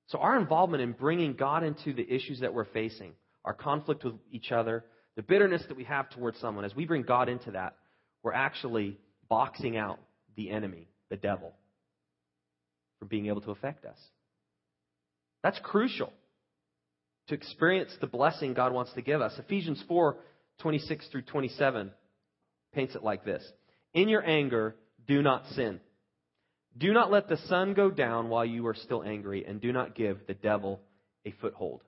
So, 0.08 0.20
our 0.20 0.40
involvement 0.40 0.82
in 0.82 0.94
bringing 0.94 1.34
God 1.34 1.64
into 1.64 1.94
the 1.94 2.10
issues 2.10 2.40
that 2.40 2.54
we're 2.54 2.66
facing, 2.66 3.12
our 3.44 3.54
conflict 3.54 4.06
with 4.06 4.14
each 4.32 4.52
other, 4.52 4.86
the 5.18 5.22
bitterness 5.22 5.64
that 5.68 5.76
we 5.76 5.84
have 5.84 6.10
towards 6.12 6.40
someone, 6.40 6.64
as 6.64 6.76
we 6.76 6.86
bring 6.86 7.02
God 7.02 7.28
into 7.28 7.52
that, 7.52 7.76
we're 8.24 8.34
actually 8.34 8.98
boxing 9.28 9.76
out 9.76 10.00
the 10.38 10.50
enemy, 10.50 10.88
the 11.10 11.18
devil, 11.18 11.54
from 13.00 13.10
being 13.10 13.28
able 13.28 13.42
to 13.42 13.52
affect 13.52 13.86
us. 13.86 13.98
That's 15.44 15.60
crucial 15.62 16.14
to 17.28 17.36
experience 17.36 17.92
the 18.00 18.08
blessing 18.08 18.54
God 18.54 18.72
wants 18.72 18.94
to 18.94 19.02
give 19.02 19.22
us. 19.22 19.34
Ephesians 19.38 19.84
4 19.88 20.16
26 20.60 21.08
through 21.10 21.22
27 21.24 21.92
paints 22.74 22.96
it 22.96 23.04
like 23.04 23.26
this 23.26 23.44
In 23.94 24.10
your 24.10 24.26
anger, 24.26 24.76
do 25.08 25.22
not 25.22 25.46
sin. 25.50 25.80
Do 26.78 26.94
not 26.94 27.12
let 27.12 27.28
the 27.28 27.38
sun 27.48 27.74
go 27.74 27.90
down 27.90 28.30
while 28.30 28.46
you 28.46 28.68
are 28.68 28.76
still 28.76 29.04
angry, 29.04 29.46
and 29.46 29.60
do 29.60 29.72
not 29.72 29.96
give 29.96 30.20
the 30.28 30.36
devil 30.36 30.80
a 31.26 31.32
foothold. 31.42 31.82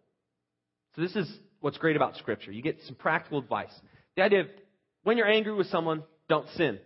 So, 0.95 1.01
this 1.01 1.15
is 1.15 1.31
what's 1.59 1.77
great 1.77 1.95
about 1.95 2.15
Scripture. 2.17 2.51
You 2.51 2.63
get 2.63 2.79
some 2.88 2.95
practical 2.95 3.39
advice. 3.39 3.71
The 4.15 4.23
idea 4.23 4.41
of 4.41 4.47
when 5.03 5.17
you're 5.17 5.27
angry 5.29 5.53
with 5.53 5.67
someone, 5.67 6.03
don't 6.27 6.47
sin. 6.55 6.79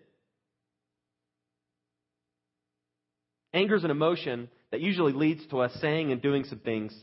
Anger 3.54 3.76
is 3.76 3.84
an 3.84 3.92
emotion 3.92 4.50
that 4.72 4.82
usually 4.82 5.14
leads 5.14 5.46
to 5.48 5.60
us 5.60 5.72
saying 5.80 6.12
and 6.12 6.22
doing 6.22 6.44
some 6.44 6.60
things 6.60 6.94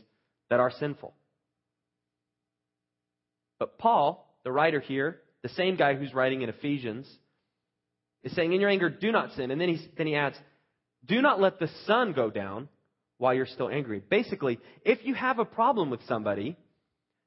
that 0.49 0.59
are 0.59 0.71
sinful. 0.71 1.13
But 3.57 3.77
Paul, 3.77 4.30
the 4.43 4.51
writer 4.51 4.79
here, 4.79 5.19
the 5.43 5.49
same 5.49 5.75
guy 5.75 5.95
who's 5.95 6.13
writing 6.13 6.41
in 6.41 6.49
Ephesians, 6.49 7.07
is 8.23 8.33
saying, 8.35 8.53
In 8.53 8.61
your 8.61 8.69
anger, 8.69 8.89
do 8.89 9.11
not 9.11 9.33
sin. 9.33 9.51
And 9.51 9.59
then, 9.59 9.69
he 9.69 9.87
then 9.97 10.07
he 10.07 10.15
adds, 10.15 10.37
Do 11.05 11.21
not 11.21 11.39
let 11.39 11.59
the 11.59 11.69
sun 11.85 12.13
go 12.13 12.29
down 12.29 12.69
while 13.17 13.33
you're 13.33 13.45
still 13.45 13.69
angry. 13.69 14.01
Basically, 14.07 14.59
if 14.83 15.05
you 15.05 15.13
have 15.13 15.39
a 15.39 15.45
problem 15.45 15.89
with 15.89 16.01
somebody, 16.07 16.57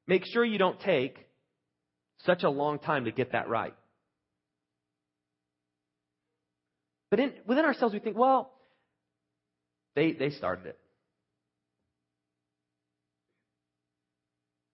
make 0.07 0.25
sure 0.27 0.45
you 0.45 0.59
don't 0.59 0.81
take 0.81 1.19
such 2.25 2.43
a 2.43 2.51
long 2.51 2.79
time 2.79 3.05
to 3.05 3.13
get 3.13 3.33
that 3.33 3.49
right. 3.49 3.75
But 7.11 7.21
in, 7.21 7.33
within 7.47 7.65
ourselves, 7.65 7.93
we 7.93 8.01
think, 8.01 8.17
well, 8.17 8.53
they, 9.95 10.13
they 10.13 10.31
started 10.31 10.67
it. 10.67 10.79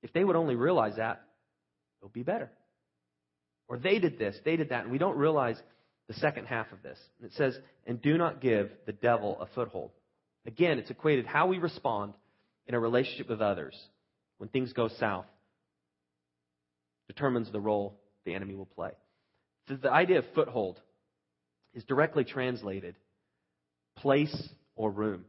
If 0.02 0.12
they 0.14 0.24
would 0.24 0.36
only 0.36 0.54
realize 0.54 0.96
that, 0.96 1.22
it'll 2.00 2.10
be 2.10 2.22
better. 2.22 2.50
Or 3.68 3.78
they 3.78 3.98
did 3.98 4.18
this, 4.18 4.36
they 4.44 4.56
did 4.56 4.70
that, 4.70 4.82
and 4.82 4.92
we 4.92 4.98
don't 4.98 5.16
realize 5.16 5.56
the 6.08 6.14
second 6.14 6.46
half 6.46 6.72
of 6.72 6.82
this. 6.82 6.98
And 7.20 7.30
it 7.30 7.36
says, 7.36 7.58
and 7.86 8.02
do 8.02 8.18
not 8.18 8.40
give 8.40 8.70
the 8.86 8.92
devil 8.92 9.38
a 9.40 9.46
foothold. 9.54 9.92
Again, 10.46 10.78
it's 10.78 10.90
equated 10.90 11.26
how 11.26 11.46
we 11.46 11.58
respond 11.58 12.14
in 12.66 12.74
a 12.74 12.80
relationship 12.80 13.28
with 13.28 13.40
others 13.40 13.76
when 14.38 14.48
things 14.48 14.72
go 14.72 14.88
south 14.88 15.26
determines 17.06 17.50
the 17.52 17.60
role 17.60 18.00
the 18.24 18.34
enemy 18.34 18.54
will 18.54 18.66
play. 18.66 18.90
So 19.68 19.76
the 19.76 19.92
idea 19.92 20.18
of 20.18 20.24
foothold 20.34 20.80
is 21.74 21.84
directly 21.84 22.24
translated 22.24 22.96
place 23.96 24.48
or 24.76 24.90
room. 24.90 25.24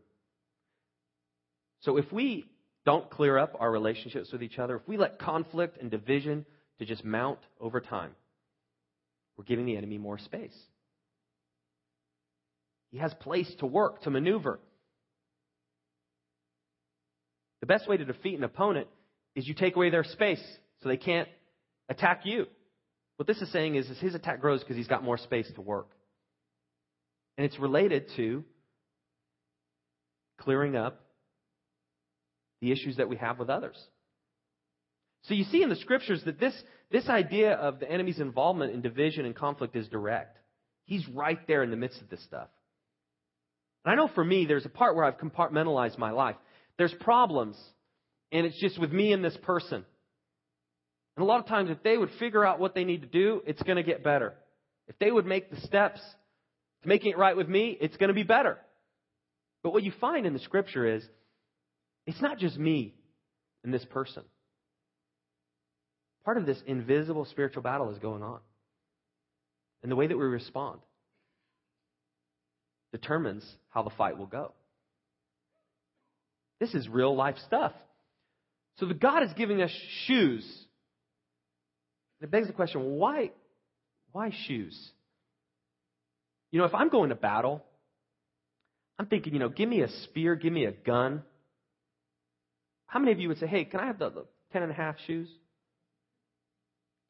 So 1.81 1.97
if 1.97 2.11
we 2.11 2.45
don't 2.85 3.09
clear 3.09 3.37
up 3.37 3.55
our 3.59 3.69
relationships 3.69 4.31
with 4.31 4.41
each 4.41 4.57
other, 4.57 4.77
if 4.77 4.87
we 4.87 4.97
let 4.97 5.19
conflict 5.19 5.77
and 5.81 5.91
division 5.91 6.45
to 6.81 6.85
just 6.87 7.05
mount 7.05 7.37
over 7.59 7.79
time, 7.79 8.09
we're 9.37 9.43
giving 9.43 9.67
the 9.67 9.77
enemy 9.77 9.99
more 9.99 10.17
space. 10.17 10.55
He 12.89 12.97
has 12.97 13.13
place 13.13 13.49
to 13.59 13.67
work, 13.67 14.01
to 14.01 14.09
maneuver. 14.09 14.59
The 17.59 17.67
best 17.67 17.87
way 17.87 17.97
to 17.97 18.03
defeat 18.03 18.35
an 18.35 18.43
opponent 18.43 18.87
is 19.35 19.47
you 19.47 19.53
take 19.53 19.75
away 19.75 19.91
their 19.91 20.03
space 20.03 20.41
so 20.81 20.89
they 20.89 20.97
can't 20.97 21.29
attack 21.87 22.21
you. 22.23 22.47
What 23.17 23.27
this 23.27 23.37
is 23.43 23.51
saying 23.51 23.75
is, 23.75 23.87
is 23.87 23.99
his 23.99 24.15
attack 24.15 24.41
grows 24.41 24.61
because 24.61 24.75
he's 24.75 24.87
got 24.87 25.03
more 25.03 25.19
space 25.19 25.49
to 25.53 25.61
work. 25.61 25.89
And 27.37 27.45
it's 27.45 27.59
related 27.59 28.07
to 28.15 28.43
clearing 30.39 30.75
up 30.75 30.99
the 32.59 32.71
issues 32.71 32.97
that 32.97 33.07
we 33.07 33.17
have 33.17 33.37
with 33.37 33.51
others. 33.51 33.77
So 35.23 35.33
you 35.33 35.43
see 35.45 35.61
in 35.61 35.69
the 35.69 35.75
scriptures 35.75 36.21
that 36.25 36.39
this, 36.39 36.53
this 36.91 37.07
idea 37.07 37.53
of 37.53 37.79
the 37.79 37.89
enemy's 37.89 38.19
involvement 38.19 38.73
in 38.73 38.81
division 38.81 39.25
and 39.25 39.35
conflict 39.35 39.75
is 39.75 39.87
direct. 39.87 40.37
He's 40.85 41.07
right 41.09 41.39
there 41.47 41.63
in 41.63 41.69
the 41.69 41.77
midst 41.77 42.01
of 42.01 42.09
this 42.09 42.23
stuff. 42.23 42.47
And 43.85 43.93
I 43.93 43.95
know 43.95 44.09
for 44.13 44.23
me, 44.23 44.45
there's 44.45 44.65
a 44.65 44.69
part 44.69 44.95
where 44.95 45.05
I've 45.05 45.17
compartmentalized 45.17 45.97
my 45.97 46.11
life. 46.11 46.35
There's 46.77 46.93
problems, 46.99 47.57
and 48.31 48.45
it's 48.45 48.59
just 48.59 48.79
with 48.79 48.91
me 48.91 49.13
and 49.13 49.23
this 49.23 49.37
person. 49.43 49.85
And 51.17 51.23
a 51.23 51.25
lot 51.25 51.39
of 51.39 51.47
times, 51.47 51.69
if 51.69 51.83
they 51.83 51.97
would 51.97 52.09
figure 52.19 52.45
out 52.45 52.59
what 52.59 52.73
they 52.73 52.83
need 52.83 53.01
to 53.01 53.07
do, 53.07 53.41
it's 53.45 53.61
going 53.63 53.77
to 53.77 53.83
get 53.83 54.03
better. 54.03 54.33
If 54.87 54.97
they 54.99 55.11
would 55.11 55.25
make 55.25 55.51
the 55.51 55.61
steps 55.61 55.99
to 56.81 56.87
making 56.87 57.11
it 57.11 57.17
right 57.17 57.35
with 57.35 57.47
me, 57.47 57.77
it's 57.79 57.97
going 57.97 58.09
to 58.09 58.13
be 58.13 58.23
better. 58.23 58.57
But 59.63 59.73
what 59.73 59.83
you 59.83 59.91
find 60.01 60.25
in 60.25 60.33
the 60.33 60.39
scripture 60.39 60.95
is 60.95 61.03
it's 62.07 62.21
not 62.21 62.39
just 62.39 62.57
me 62.57 62.95
and 63.63 63.73
this 63.73 63.85
person. 63.85 64.23
Part 66.23 66.37
of 66.37 66.45
this 66.45 66.61
invisible 66.65 67.25
spiritual 67.25 67.63
battle 67.63 67.89
is 67.91 67.97
going 67.97 68.21
on. 68.21 68.39
And 69.81 69.91
the 69.91 69.95
way 69.95 70.07
that 70.07 70.17
we 70.17 70.23
respond 70.23 70.79
determines 72.91 73.43
how 73.69 73.83
the 73.83 73.89
fight 73.91 74.17
will 74.17 74.27
go. 74.27 74.53
This 76.59 76.73
is 76.75 76.87
real 76.87 77.15
life 77.15 77.37
stuff. 77.47 77.71
So 78.77 78.85
the 78.85 78.93
God 78.93 79.23
is 79.23 79.31
giving 79.35 79.61
us 79.61 79.71
shoes. 80.05 80.45
And 82.19 82.27
it 82.27 82.31
begs 82.31 82.47
the 82.47 82.53
question, 82.53 82.97
why 82.97 83.31
why 84.11 84.31
shoes? 84.45 84.77
You 86.51 86.59
know, 86.59 86.65
if 86.65 86.75
I'm 86.75 86.89
going 86.89 87.09
to 87.09 87.15
battle, 87.15 87.63
I'm 88.99 89.05
thinking, 89.07 89.33
you 89.33 89.39
know, 89.39 89.49
give 89.49 89.69
me 89.69 89.81
a 89.81 89.89
spear, 90.03 90.35
give 90.35 90.53
me 90.53 90.65
a 90.65 90.71
gun. 90.71 91.23
How 92.85 92.99
many 92.99 93.13
of 93.13 93.19
you 93.19 93.29
would 93.29 93.39
say, 93.39 93.47
hey, 93.47 93.63
can 93.63 93.79
I 93.79 93.87
have 93.87 93.97
the, 93.97 94.09
the 94.09 94.25
ten 94.51 94.63
and 94.63 94.71
a 94.71 94.75
half 94.75 94.95
shoes? 95.07 95.29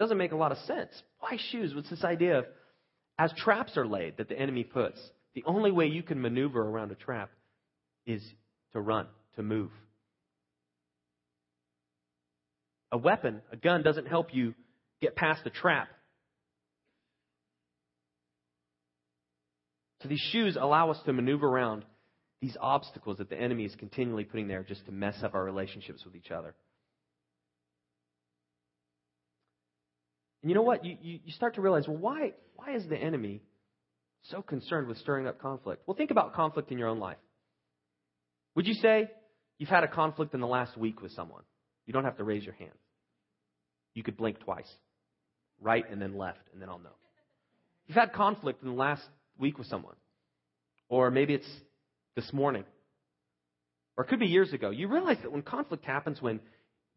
Doesn't 0.01 0.17
make 0.17 0.31
a 0.31 0.35
lot 0.35 0.51
of 0.51 0.57
sense. 0.65 0.89
Why 1.19 1.37
shoes? 1.51 1.75
What's 1.75 1.91
this 1.91 2.03
idea 2.03 2.39
of 2.39 2.45
as 3.19 3.31
traps 3.37 3.77
are 3.77 3.85
laid 3.85 4.17
that 4.17 4.29
the 4.29 4.39
enemy 4.39 4.63
puts, 4.63 4.99
the 5.35 5.43
only 5.45 5.69
way 5.69 5.85
you 5.85 6.01
can 6.01 6.19
maneuver 6.19 6.59
around 6.59 6.91
a 6.91 6.95
trap 6.95 7.29
is 8.07 8.23
to 8.73 8.81
run, 8.81 9.05
to 9.35 9.43
move. 9.43 9.69
A 12.91 12.97
weapon, 12.97 13.43
a 13.51 13.55
gun, 13.55 13.83
doesn't 13.83 14.07
help 14.07 14.33
you 14.33 14.55
get 15.01 15.15
past 15.15 15.41
a 15.45 15.51
trap. 15.51 15.87
So 20.01 20.09
these 20.09 20.27
shoes 20.31 20.57
allow 20.59 20.89
us 20.89 20.97
to 21.05 21.13
maneuver 21.13 21.45
around 21.45 21.85
these 22.41 22.57
obstacles 22.59 23.19
that 23.19 23.29
the 23.29 23.39
enemy 23.39 23.65
is 23.65 23.75
continually 23.75 24.23
putting 24.23 24.47
there 24.47 24.63
just 24.63 24.83
to 24.87 24.91
mess 24.91 25.17
up 25.21 25.35
our 25.35 25.43
relationships 25.43 26.03
with 26.03 26.15
each 26.15 26.31
other. 26.31 26.55
And 30.41 30.49
you 30.49 30.55
know 30.55 30.61
what? 30.61 30.83
You, 30.83 30.97
you, 31.01 31.19
you 31.25 31.31
start 31.33 31.55
to 31.55 31.61
realize, 31.61 31.87
well, 31.87 31.97
why, 31.97 32.33
why 32.55 32.75
is 32.75 32.87
the 32.87 32.97
enemy 32.97 33.41
so 34.23 34.41
concerned 34.41 34.87
with 34.87 34.97
stirring 34.97 35.27
up 35.27 35.39
conflict? 35.41 35.83
Well, 35.85 35.95
think 35.95 36.11
about 36.11 36.33
conflict 36.33 36.71
in 36.71 36.77
your 36.77 36.87
own 36.87 36.99
life. 36.99 37.17
Would 38.55 38.67
you 38.67 38.73
say 38.73 39.09
you've 39.57 39.69
had 39.69 39.83
a 39.83 39.87
conflict 39.87 40.33
in 40.33 40.41
the 40.41 40.47
last 40.47 40.77
week 40.77 41.01
with 41.01 41.11
someone? 41.11 41.43
You 41.85 41.93
don't 41.93 42.03
have 42.03 42.17
to 42.17 42.23
raise 42.23 42.43
your 42.43 42.55
hand. 42.55 42.71
You 43.93 44.03
could 44.03 44.17
blink 44.17 44.39
twice, 44.39 44.69
right 45.59 45.83
and 45.89 46.01
then 46.01 46.17
left, 46.17 46.39
and 46.53 46.61
then 46.61 46.69
I'll 46.69 46.79
know. 46.79 46.89
You've 47.87 47.97
had 47.97 48.13
conflict 48.13 48.63
in 48.63 48.69
the 48.69 48.75
last 48.75 49.03
week 49.37 49.57
with 49.57 49.67
someone. 49.67 49.95
Or 50.87 51.11
maybe 51.11 51.33
it's 51.33 51.49
this 52.15 52.31
morning. 52.31 52.63
Or 53.97 54.05
it 54.05 54.07
could 54.07 54.19
be 54.19 54.27
years 54.27 54.53
ago. 54.53 54.69
You 54.69 54.87
realize 54.87 55.17
that 55.23 55.31
when 55.31 55.41
conflict 55.41 55.85
happens, 55.85 56.21
when 56.21 56.39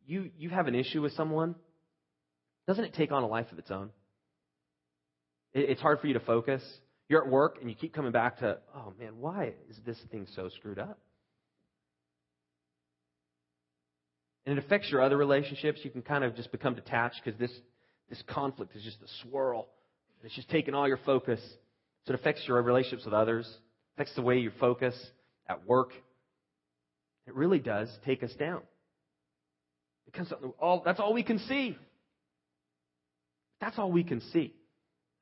you, 0.07 0.31
you 0.39 0.51
have 0.51 0.69
an 0.69 0.75
issue 0.75 1.03
with 1.03 1.13
someone, 1.13 1.55
doesn't 2.67 2.85
it 2.85 2.95
take 2.95 3.13
on 3.13 3.23
a 3.23 3.27
life 3.27 3.51
of 3.53 3.59
its 3.59 3.71
own? 3.71 3.91
It's 5.53 5.81
hard 5.81 6.01
for 6.01 6.07
you 6.07 6.15
to 6.15 6.21
focus. 6.21 6.63
You're 7.09 7.23
at 7.23 7.31
work 7.31 7.59
and 7.61 7.69
you 7.69 7.77
keep 7.77 7.95
coming 7.95 8.13
back 8.13 8.39
to, 8.39 8.59
oh 8.75 8.93
man, 8.99 9.19
why 9.21 9.53
is 9.71 9.79
this 9.87 9.99
thing 10.11 10.27
so 10.35 10.49
screwed 10.49 10.79
up? 10.79 10.99
And 14.47 14.59
it 14.59 14.65
affects 14.65 14.91
your 14.91 15.01
other 15.03 15.17
relationships. 15.17 15.81
You 15.85 15.91
can 15.91 16.03
kind 16.03 16.25
of 16.25 16.35
just 16.35 16.51
become 16.53 16.75
detached 16.75 17.21
because 17.25 17.39
this, 17.39 17.53
this 18.11 18.23
conflict 18.27 18.75
is 18.77 18.83
just 18.83 18.99
a 19.03 19.29
swirl. 19.29 19.69
It's 20.23 20.35
just 20.35 20.49
taking 20.49 20.75
all 20.75 20.89
your 20.89 21.01
focus. 21.05 21.41
So 22.07 22.15
it 22.15 22.21
affects 22.21 22.43
your 22.47 22.61
relationships 22.63 23.05
with 23.05 23.15
others, 23.15 23.47
it 23.47 23.95
affects 23.97 24.15
the 24.15 24.23
way 24.23 24.39
you 24.39 24.51
focus 24.59 24.95
at 25.49 25.67
work. 25.67 25.91
It 27.27 27.35
really 27.35 27.59
does 27.59 27.89
take 28.05 28.23
us 28.23 28.33
down. 28.39 28.61
Because 30.05 30.33
all, 30.59 30.83
that's 30.85 31.01
all 31.01 31.15
we 31.15 31.23
can 31.23 31.39
see. 31.41 31.79
That's 33.65 33.79
all 33.79 33.91
we 33.91 34.05
can 34.05 34.21
see. 34.21 34.53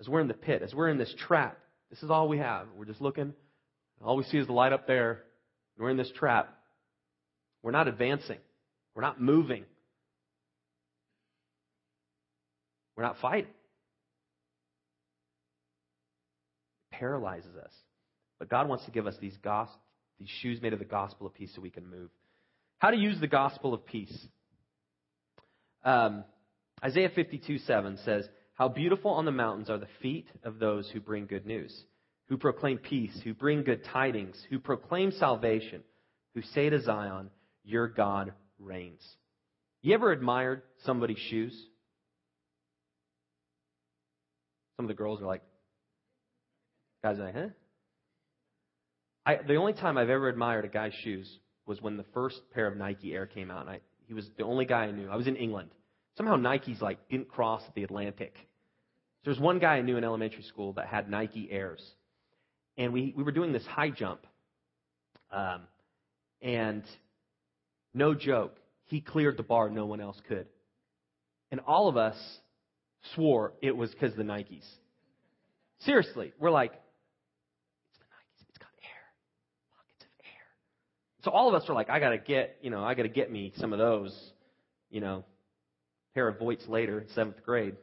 As 0.00 0.08
we're 0.08 0.20
in 0.20 0.26
the 0.26 0.34
pit, 0.34 0.62
as 0.62 0.74
we're 0.74 0.88
in 0.88 0.98
this 0.98 1.14
trap, 1.28 1.56
this 1.90 2.02
is 2.02 2.10
all 2.10 2.28
we 2.28 2.38
have. 2.38 2.66
We're 2.76 2.86
just 2.86 3.00
looking. 3.00 3.34
All 4.04 4.16
we 4.16 4.24
see 4.24 4.38
is 4.38 4.48
the 4.48 4.52
light 4.52 4.72
up 4.72 4.88
there. 4.88 5.22
We're 5.78 5.90
in 5.90 5.96
this 5.96 6.10
trap. 6.16 6.52
We're 7.62 7.70
not 7.70 7.86
advancing. 7.86 8.38
We're 8.96 9.02
not 9.02 9.20
moving. 9.20 9.64
We're 12.96 13.04
not 13.04 13.18
fighting. 13.22 13.50
It 16.90 16.96
paralyzes 16.96 17.54
us. 17.54 17.72
But 18.40 18.48
God 18.48 18.68
wants 18.68 18.86
to 18.86 18.90
give 18.90 19.06
us 19.06 19.14
these, 19.20 19.38
these 20.18 20.28
shoes 20.40 20.60
made 20.60 20.72
of 20.72 20.80
the 20.80 20.84
gospel 20.84 21.28
of 21.28 21.34
peace 21.34 21.52
so 21.54 21.62
we 21.62 21.70
can 21.70 21.88
move. 21.88 22.10
How 22.78 22.90
to 22.90 22.96
use 22.96 23.20
the 23.20 23.28
gospel 23.28 23.72
of 23.72 23.86
peace. 23.86 24.26
Um, 25.84 26.24
Isaiah 26.84 27.10
52 27.14 27.58
7 27.58 27.98
says, 28.04 28.28
How 28.54 28.68
beautiful 28.68 29.12
on 29.12 29.24
the 29.24 29.30
mountains 29.30 29.70
are 29.70 29.78
the 29.78 29.88
feet 30.00 30.26
of 30.44 30.58
those 30.58 30.88
who 30.90 31.00
bring 31.00 31.26
good 31.26 31.46
news, 31.46 31.84
who 32.28 32.36
proclaim 32.36 32.78
peace, 32.78 33.18
who 33.22 33.34
bring 33.34 33.62
good 33.62 33.84
tidings, 33.84 34.36
who 34.50 34.58
proclaim 34.58 35.12
salvation, 35.12 35.82
who 36.34 36.42
say 36.42 36.68
to 36.70 36.80
Zion, 36.80 37.30
Your 37.64 37.88
God 37.88 38.32
reigns. 38.58 39.02
You 39.82 39.94
ever 39.94 40.12
admired 40.12 40.62
somebody's 40.84 41.18
shoes? 41.18 41.52
Some 44.76 44.86
of 44.86 44.88
the 44.88 44.94
girls 44.94 45.20
are 45.20 45.26
like, 45.26 45.42
guys 47.02 47.18
are 47.18 47.24
like, 47.24 47.34
huh? 47.34 47.48
I, 49.24 49.36
the 49.46 49.56
only 49.56 49.72
time 49.72 49.98
I've 49.98 50.10
ever 50.10 50.28
admired 50.28 50.64
a 50.64 50.68
guy's 50.68 50.94
shoes 51.04 51.38
was 51.66 51.80
when 51.80 51.96
the 51.96 52.04
first 52.14 52.40
pair 52.52 52.66
of 52.66 52.76
Nike 52.76 53.12
Air 53.12 53.26
came 53.26 53.50
out. 53.50 53.62
And 53.62 53.70
I, 53.70 53.80
he 54.06 54.14
was 54.14 54.28
the 54.36 54.44
only 54.44 54.64
guy 54.64 54.84
I 54.84 54.90
knew. 54.90 55.08
I 55.08 55.16
was 55.16 55.26
in 55.26 55.36
England. 55.36 55.70
Somehow 56.16 56.36
Nike's 56.36 56.80
like 56.80 57.08
didn't 57.08 57.28
cross 57.28 57.62
the 57.74 57.84
Atlantic. 57.84 58.34
There's 59.24 59.38
one 59.38 59.58
guy 59.58 59.76
I 59.76 59.82
knew 59.82 59.96
in 59.96 60.04
elementary 60.04 60.42
school 60.42 60.74
that 60.74 60.86
had 60.86 61.08
Nike 61.08 61.48
Airs, 61.50 61.82
and 62.76 62.92
we 62.92 63.14
we 63.16 63.22
were 63.22 63.32
doing 63.32 63.52
this 63.52 63.64
high 63.66 63.90
jump, 63.90 64.26
um, 65.30 65.62
and 66.40 66.82
no 67.94 68.14
joke, 68.14 68.56
he 68.84 69.00
cleared 69.00 69.36
the 69.36 69.42
bar 69.42 69.70
no 69.70 69.86
one 69.86 70.00
else 70.00 70.20
could, 70.28 70.46
and 71.50 71.60
all 71.60 71.88
of 71.88 71.96
us 71.96 72.16
swore 73.14 73.52
it 73.62 73.76
was 73.76 73.90
because 73.90 74.14
the 74.16 74.22
Nikes. 74.22 74.66
Seriously, 75.80 76.32
we're 76.38 76.50
like, 76.50 76.72
it's 76.72 77.98
the 77.98 78.04
Nikes. 78.04 78.48
It's 78.48 78.58
got 78.58 78.68
air, 78.82 79.04
pockets 79.76 80.02
of 80.02 80.24
air. 80.24 81.24
So 81.24 81.30
all 81.30 81.48
of 81.48 81.60
us 81.60 81.68
are 81.68 81.74
like, 81.74 81.90
I 81.90 82.00
gotta 82.00 82.18
get, 82.18 82.58
you 82.60 82.70
know, 82.70 82.84
I 82.84 82.94
gotta 82.94 83.08
get 83.08 83.30
me 83.30 83.52
some 83.56 83.72
of 83.72 83.78
those, 83.78 84.16
you 84.90 85.00
know, 85.00 85.24
pair 86.14 86.28
of 86.28 86.38
Voits 86.38 86.66
later 86.68 87.00
in 87.00 87.08
seventh 87.14 87.42
grade. 87.44 87.76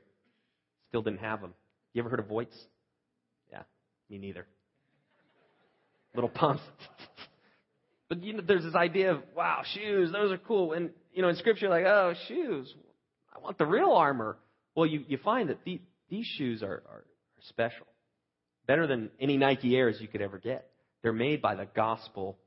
Still 0.90 1.02
didn't 1.02 1.20
have 1.20 1.42
them. 1.42 1.54
You 1.94 2.02
ever 2.02 2.10
heard 2.10 2.20
of 2.20 2.28
Voits? 2.28 2.56
Yeah, 3.52 3.64
me 4.10 4.18
neither. 4.18 4.46
Little 6.16 6.30
pumps. 6.30 6.64
but 8.10 8.24
you 8.24 8.34
know, 8.34 8.44
there's 8.46 8.64
this 8.64 8.76
idea 8.76 9.12
of 9.12 9.24
wow, 9.36 9.62
shoes, 9.74 10.12
those 10.12 10.32
are 10.32 10.38
cool. 10.38 10.74
And 10.74 10.92
you 11.14 11.22
know, 11.22 11.30
in 11.30 11.36
Scripture, 11.36 11.70
like 11.70 11.86
oh, 11.86 12.14
shoes, 12.28 12.74
I 13.36 13.40
want 13.40 13.58
the 13.58 13.66
real 13.66 13.92
armor. 13.92 14.38
Well, 14.76 14.86
you 14.86 15.04
you 15.08 15.18
find 15.18 15.50
that 15.50 15.64
the, 15.66 15.82
these 16.10 16.26
shoes 16.38 16.64
are, 16.64 16.84
are, 16.90 17.04
are 17.04 17.44
special, 17.48 17.88
better 18.68 18.88
than 18.88 19.10
any 19.20 19.38
Nike 19.38 19.76
Airs 19.76 19.98
you 20.00 20.08
could 20.08 20.22
ever 20.22 20.38
get. 20.38 20.70
They're 21.02 21.14
made 21.14 21.42
by 21.42 21.56
the 21.56 21.66
gospel 21.76 22.38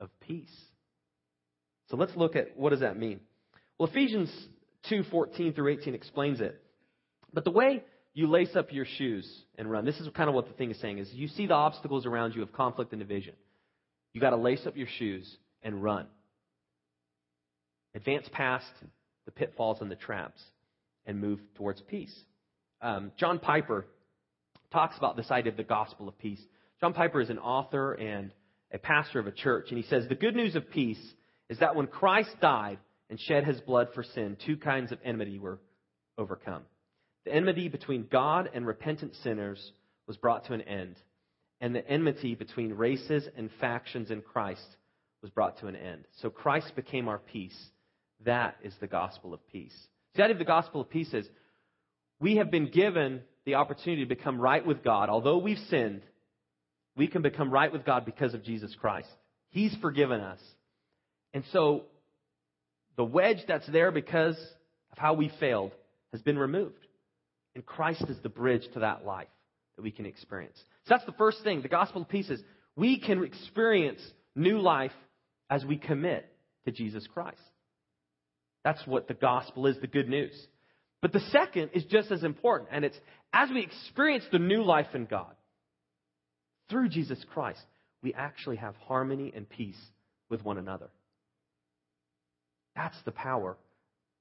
of 0.00 0.08
peace. 0.20 0.54
So 1.90 1.96
let's 1.96 2.14
look 2.16 2.36
at 2.36 2.56
what 2.56 2.70
does 2.70 2.80
that 2.80 2.96
mean. 2.96 3.20
Well, 3.78 3.88
Ephesians 3.88 4.30
2:14 4.88 5.54
through 5.54 5.68
18 5.68 5.94
explains 5.94 6.40
it. 6.40 6.60
But 7.32 7.44
the 7.44 7.50
way 7.50 7.84
you 8.12 8.26
lace 8.26 8.56
up 8.56 8.72
your 8.72 8.84
shoes 8.84 9.44
and 9.56 9.70
run, 9.70 9.84
this 9.84 10.00
is 10.00 10.08
kind 10.14 10.28
of 10.28 10.34
what 10.34 10.48
the 10.48 10.54
thing 10.54 10.70
is 10.70 10.80
saying 10.80 10.98
is 10.98 11.12
you 11.12 11.28
see 11.28 11.46
the 11.46 11.54
obstacles 11.54 12.06
around 12.06 12.34
you 12.34 12.42
of 12.42 12.52
conflict 12.52 12.92
and 12.92 13.00
division. 13.00 13.34
You 14.12 14.20
got 14.20 14.30
to 14.30 14.36
lace 14.36 14.66
up 14.66 14.76
your 14.76 14.88
shoes 14.98 15.36
and 15.62 15.82
run. 15.82 16.06
Advance 17.94 18.28
past 18.32 18.70
the 19.26 19.30
pitfalls 19.30 19.80
and 19.80 19.90
the 19.90 19.96
traps 19.96 20.42
and 21.06 21.20
move 21.20 21.40
towards 21.54 21.80
peace. 21.82 22.14
Um, 22.82 23.12
John 23.16 23.38
Piper 23.38 23.86
talks 24.72 24.96
about 24.96 25.16
this 25.16 25.30
idea 25.30 25.52
of 25.52 25.56
the 25.56 25.64
gospel 25.64 26.08
of 26.08 26.18
peace. 26.18 26.40
John 26.80 26.92
Piper 26.92 27.20
is 27.20 27.30
an 27.30 27.38
author 27.38 27.92
and 27.92 28.32
a 28.72 28.78
pastor 28.78 29.18
of 29.18 29.26
a 29.26 29.32
church, 29.32 29.66
and 29.68 29.76
he 29.76 29.88
says 29.88 30.08
the 30.08 30.14
good 30.14 30.36
news 30.36 30.54
of 30.56 30.70
peace 30.70 31.00
is 31.48 31.58
that 31.58 31.74
when 31.74 31.88
Christ 31.88 32.30
died, 32.40 32.78
and 33.10 33.20
shed 33.20 33.44
his 33.44 33.60
blood 33.60 33.88
for 33.94 34.02
sin, 34.02 34.36
two 34.46 34.56
kinds 34.56 34.92
of 34.92 34.98
enmity 35.04 35.38
were 35.38 35.58
overcome. 36.16 36.62
The 37.26 37.34
enmity 37.34 37.68
between 37.68 38.06
God 38.10 38.48
and 38.54 38.66
repentant 38.66 39.14
sinners 39.22 39.72
was 40.06 40.16
brought 40.16 40.46
to 40.46 40.54
an 40.54 40.62
end, 40.62 40.96
and 41.60 41.74
the 41.74 41.86
enmity 41.86 42.34
between 42.34 42.72
races 42.72 43.28
and 43.36 43.50
factions 43.60 44.10
in 44.10 44.22
Christ 44.22 44.66
was 45.20 45.30
brought 45.30 45.58
to 45.58 45.66
an 45.66 45.76
end. 45.76 46.04
So 46.22 46.30
Christ 46.30 46.74
became 46.76 47.08
our 47.08 47.18
peace. 47.18 47.58
That 48.24 48.56
is 48.62 48.74
the 48.80 48.86
gospel 48.86 49.34
of 49.34 49.46
peace. 49.48 49.76
The 50.14 50.22
idea 50.22 50.34
of 50.34 50.38
the 50.38 50.44
gospel 50.44 50.80
of 50.80 50.88
peace 50.88 51.12
is 51.12 51.28
we 52.20 52.36
have 52.36 52.50
been 52.50 52.70
given 52.70 53.20
the 53.44 53.54
opportunity 53.56 54.02
to 54.04 54.08
become 54.08 54.40
right 54.40 54.64
with 54.64 54.82
God. 54.82 55.08
Although 55.08 55.38
we've 55.38 55.58
sinned, 55.68 56.02
we 56.96 57.06
can 57.06 57.22
become 57.22 57.50
right 57.50 57.72
with 57.72 57.84
God 57.84 58.04
because 58.04 58.34
of 58.34 58.44
Jesus 58.44 58.74
Christ. 58.80 59.08
He's 59.50 59.74
forgiven 59.80 60.20
us. 60.20 60.40
And 61.32 61.44
so 61.52 61.84
the 63.00 63.04
wedge 63.04 63.38
that's 63.48 63.66
there 63.68 63.90
because 63.90 64.36
of 64.92 64.98
how 64.98 65.14
we 65.14 65.32
failed 65.40 65.72
has 66.12 66.20
been 66.20 66.38
removed. 66.38 66.86
And 67.54 67.64
Christ 67.64 68.04
is 68.10 68.18
the 68.22 68.28
bridge 68.28 68.64
to 68.74 68.80
that 68.80 69.06
life 69.06 69.30
that 69.76 69.82
we 69.82 69.90
can 69.90 70.04
experience. 70.04 70.58
So 70.84 70.90
that's 70.90 71.06
the 71.06 71.12
first 71.12 71.42
thing. 71.42 71.62
The 71.62 71.68
gospel 71.68 72.02
of 72.02 72.10
peace 72.10 72.28
is 72.28 72.42
we 72.76 73.00
can 73.00 73.24
experience 73.24 74.02
new 74.36 74.58
life 74.58 74.92
as 75.48 75.64
we 75.64 75.78
commit 75.78 76.30
to 76.66 76.72
Jesus 76.72 77.06
Christ. 77.14 77.40
That's 78.64 78.86
what 78.86 79.08
the 79.08 79.14
gospel 79.14 79.66
is, 79.66 79.78
the 79.80 79.86
good 79.86 80.10
news. 80.10 80.34
But 81.00 81.14
the 81.14 81.20
second 81.32 81.70
is 81.72 81.86
just 81.86 82.10
as 82.10 82.22
important, 82.22 82.68
and 82.70 82.84
it's 82.84 83.00
as 83.32 83.48
we 83.48 83.62
experience 83.62 84.24
the 84.30 84.38
new 84.38 84.62
life 84.62 84.88
in 84.92 85.06
God 85.06 85.34
through 86.68 86.90
Jesus 86.90 87.24
Christ, 87.32 87.64
we 88.02 88.12
actually 88.12 88.56
have 88.56 88.76
harmony 88.86 89.32
and 89.34 89.48
peace 89.48 89.80
with 90.28 90.44
one 90.44 90.58
another. 90.58 90.90
That's 92.82 92.96
the 93.04 93.12
power 93.12 93.58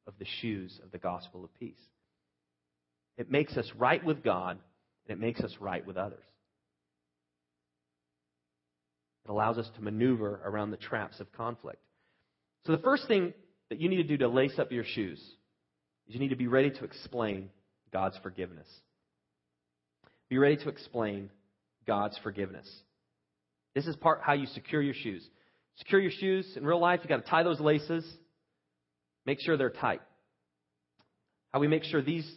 of 0.05 0.15
the 0.19 0.25
shoes 0.41 0.81
of 0.83 0.91
the 0.91 0.97
gospel 0.97 1.45
of 1.45 1.59
peace. 1.61 1.79
It 3.17 3.31
makes 3.31 3.55
us 3.55 3.71
right 3.77 4.03
with 4.03 4.21
God, 4.21 4.59
and 5.07 5.17
it 5.17 5.21
makes 5.21 5.39
us 5.39 5.55
right 5.61 5.85
with 5.87 5.95
others. 5.95 6.25
It 9.23 9.31
allows 9.31 9.57
us 9.57 9.69
to 9.77 9.81
maneuver 9.81 10.41
around 10.43 10.71
the 10.71 10.77
traps 10.77 11.21
of 11.21 11.31
conflict. 11.31 11.81
So, 12.65 12.73
the 12.73 12.81
first 12.81 13.07
thing 13.07 13.33
that 13.69 13.79
you 13.79 13.87
need 13.87 13.97
to 13.97 14.03
do 14.03 14.17
to 14.17 14.27
lace 14.27 14.59
up 14.59 14.73
your 14.73 14.83
shoes 14.83 15.19
is 15.19 16.13
you 16.13 16.19
need 16.19 16.29
to 16.29 16.35
be 16.35 16.47
ready 16.47 16.71
to 16.71 16.83
explain 16.83 17.49
God's 17.93 18.17
forgiveness. 18.21 18.67
Be 20.27 20.37
ready 20.37 20.57
to 20.57 20.67
explain 20.67 21.29
God's 21.87 22.17
forgiveness. 22.23 22.69
This 23.73 23.87
is 23.87 23.95
part 23.95 24.19
how 24.21 24.33
you 24.33 24.47
secure 24.47 24.81
your 24.81 24.95
shoes. 24.95 25.25
Secure 25.77 26.01
your 26.01 26.11
shoes 26.11 26.57
in 26.57 26.65
real 26.65 26.81
life, 26.81 26.99
you 27.03 27.07
got 27.07 27.23
to 27.23 27.29
tie 27.29 27.43
those 27.43 27.61
laces. 27.61 28.03
Make 29.25 29.39
sure 29.41 29.57
they're 29.57 29.69
tight. 29.69 30.01
How 31.53 31.59
we 31.59 31.67
make 31.67 31.83
sure 31.83 32.01
these 32.01 32.29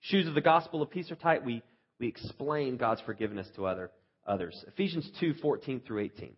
shoes 0.00 0.26
of 0.26 0.34
the 0.34 0.40
gospel 0.40 0.82
of 0.82 0.90
peace 0.90 1.10
are 1.10 1.16
tight, 1.16 1.44
we, 1.44 1.62
we 1.98 2.08
explain 2.08 2.76
God's 2.76 3.00
forgiveness 3.02 3.48
to 3.56 3.66
other, 3.66 3.90
others. 4.26 4.64
Ephesians 4.68 5.08
2 5.20 5.34
14 5.42 5.82
through 5.86 6.00
18. 6.00 6.36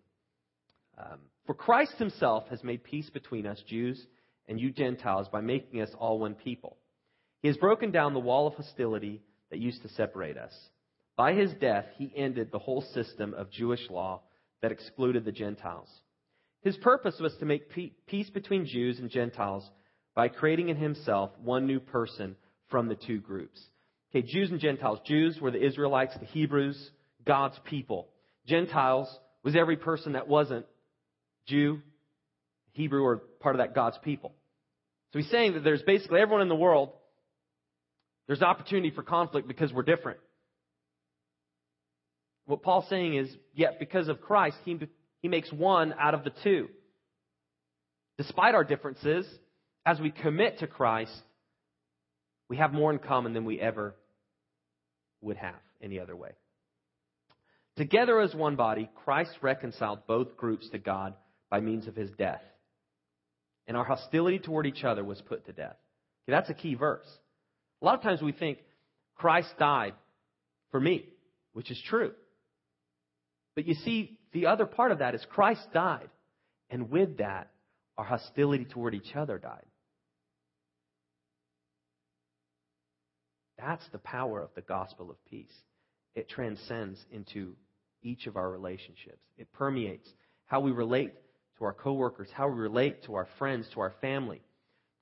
Um, 0.98 1.18
For 1.46 1.54
Christ 1.54 1.94
himself 1.98 2.48
has 2.50 2.62
made 2.64 2.84
peace 2.84 3.08
between 3.10 3.46
us, 3.46 3.62
Jews, 3.66 4.04
and 4.48 4.60
you 4.60 4.70
Gentiles, 4.70 5.28
by 5.28 5.40
making 5.40 5.80
us 5.80 5.90
all 5.98 6.18
one 6.18 6.34
people. 6.34 6.76
He 7.42 7.48
has 7.48 7.56
broken 7.56 7.90
down 7.90 8.12
the 8.12 8.20
wall 8.20 8.46
of 8.46 8.54
hostility 8.54 9.22
that 9.50 9.60
used 9.60 9.82
to 9.82 9.88
separate 9.90 10.36
us. 10.36 10.52
By 11.16 11.34
his 11.34 11.52
death, 11.60 11.86
he 11.96 12.12
ended 12.16 12.50
the 12.50 12.58
whole 12.58 12.82
system 12.94 13.34
of 13.34 13.50
Jewish 13.50 13.88
law 13.90 14.22
that 14.62 14.72
excluded 14.72 15.24
the 15.24 15.32
Gentiles. 15.32 15.88
His 16.62 16.76
purpose 16.76 17.18
was 17.20 17.34
to 17.36 17.46
make 17.46 17.70
peace 18.06 18.30
between 18.30 18.66
Jews 18.66 18.98
and 18.98 19.10
Gentiles 19.10 19.68
by 20.14 20.28
creating 20.28 20.68
in 20.68 20.76
himself 20.76 21.30
one 21.42 21.66
new 21.66 21.80
person 21.80 22.36
from 22.68 22.88
the 22.88 22.96
two 22.96 23.18
groups. 23.18 23.60
Okay, 24.10 24.26
Jews 24.26 24.50
and 24.50 24.60
Gentiles. 24.60 24.98
Jews 25.06 25.40
were 25.40 25.50
the 25.50 25.64
Israelites, 25.64 26.14
the 26.18 26.26
Hebrews, 26.26 26.90
God's 27.26 27.58
people. 27.64 28.08
Gentiles 28.46 29.08
was 29.42 29.56
every 29.56 29.76
person 29.76 30.12
that 30.12 30.28
wasn't 30.28 30.66
Jew, 31.46 31.80
Hebrew, 32.72 33.02
or 33.02 33.18
part 33.40 33.54
of 33.54 33.60
that 33.60 33.74
God's 33.74 33.98
people. 34.02 34.34
So 35.12 35.18
he's 35.18 35.30
saying 35.30 35.54
that 35.54 35.64
there's 35.64 35.82
basically 35.82 36.20
everyone 36.20 36.42
in 36.42 36.48
the 36.48 36.54
world, 36.54 36.90
there's 38.26 38.42
opportunity 38.42 38.90
for 38.90 39.02
conflict 39.02 39.48
because 39.48 39.72
we're 39.72 39.82
different. 39.82 40.18
What 42.46 42.62
Paul's 42.62 42.88
saying 42.88 43.14
is, 43.14 43.28
yet 43.54 43.78
because 43.78 44.08
of 44.08 44.20
Christ, 44.20 44.56
he, 44.64 44.78
he 45.20 45.28
makes 45.28 45.52
one 45.52 45.94
out 45.98 46.14
of 46.14 46.24
the 46.24 46.32
two. 46.42 46.68
Despite 48.18 48.54
our 48.54 48.64
differences, 48.64 49.26
as 49.86 50.00
we 50.00 50.10
commit 50.10 50.58
to 50.58 50.66
Christ, 50.66 51.12
we 52.48 52.56
have 52.56 52.72
more 52.72 52.92
in 52.92 52.98
common 52.98 53.32
than 53.32 53.44
we 53.44 53.60
ever 53.60 53.94
would 55.20 55.36
have 55.36 55.54
any 55.82 55.98
other 55.98 56.16
way. 56.16 56.32
Together 57.76 58.20
as 58.20 58.34
one 58.34 58.56
body, 58.56 58.90
Christ 59.04 59.30
reconciled 59.40 60.06
both 60.06 60.36
groups 60.36 60.68
to 60.70 60.78
God 60.78 61.14
by 61.48 61.60
means 61.60 61.86
of 61.86 61.96
his 61.96 62.10
death. 62.10 62.42
And 63.66 63.76
our 63.76 63.84
hostility 63.84 64.38
toward 64.38 64.66
each 64.66 64.84
other 64.84 65.04
was 65.04 65.20
put 65.22 65.46
to 65.46 65.52
death. 65.52 65.76
Okay, 66.24 66.32
that's 66.32 66.50
a 66.50 66.54
key 66.54 66.74
verse. 66.74 67.06
A 67.80 67.84
lot 67.84 67.94
of 67.94 68.02
times 68.02 68.20
we 68.20 68.32
think 68.32 68.58
Christ 69.16 69.48
died 69.58 69.94
for 70.70 70.80
me, 70.80 71.04
which 71.52 71.70
is 71.70 71.80
true. 71.88 72.12
But 73.54 73.66
you 73.66 73.74
see, 73.74 74.18
the 74.32 74.46
other 74.46 74.66
part 74.66 74.92
of 74.92 74.98
that 74.98 75.14
is 75.14 75.24
Christ 75.30 75.66
died. 75.72 76.08
And 76.70 76.90
with 76.90 77.18
that, 77.18 77.50
our 77.98 78.04
hostility 78.04 78.64
toward 78.64 78.94
each 78.94 79.14
other 79.16 79.38
died. 79.38 79.64
That's 83.58 83.86
the 83.92 83.98
power 83.98 84.40
of 84.40 84.50
the 84.54 84.62
gospel 84.62 85.10
of 85.10 85.22
peace. 85.26 85.52
It 86.14 86.28
transcends 86.28 86.98
into 87.12 87.54
each 88.02 88.26
of 88.26 88.36
our 88.36 88.50
relationships. 88.50 89.20
It 89.36 89.52
permeates 89.52 90.08
how 90.46 90.60
we 90.60 90.70
relate 90.70 91.12
to 91.58 91.64
our 91.64 91.74
coworkers, 91.74 92.28
how 92.32 92.48
we 92.48 92.58
relate 92.58 93.04
to 93.04 93.14
our 93.14 93.28
friends, 93.38 93.68
to 93.74 93.80
our 93.80 93.92
family. 94.00 94.40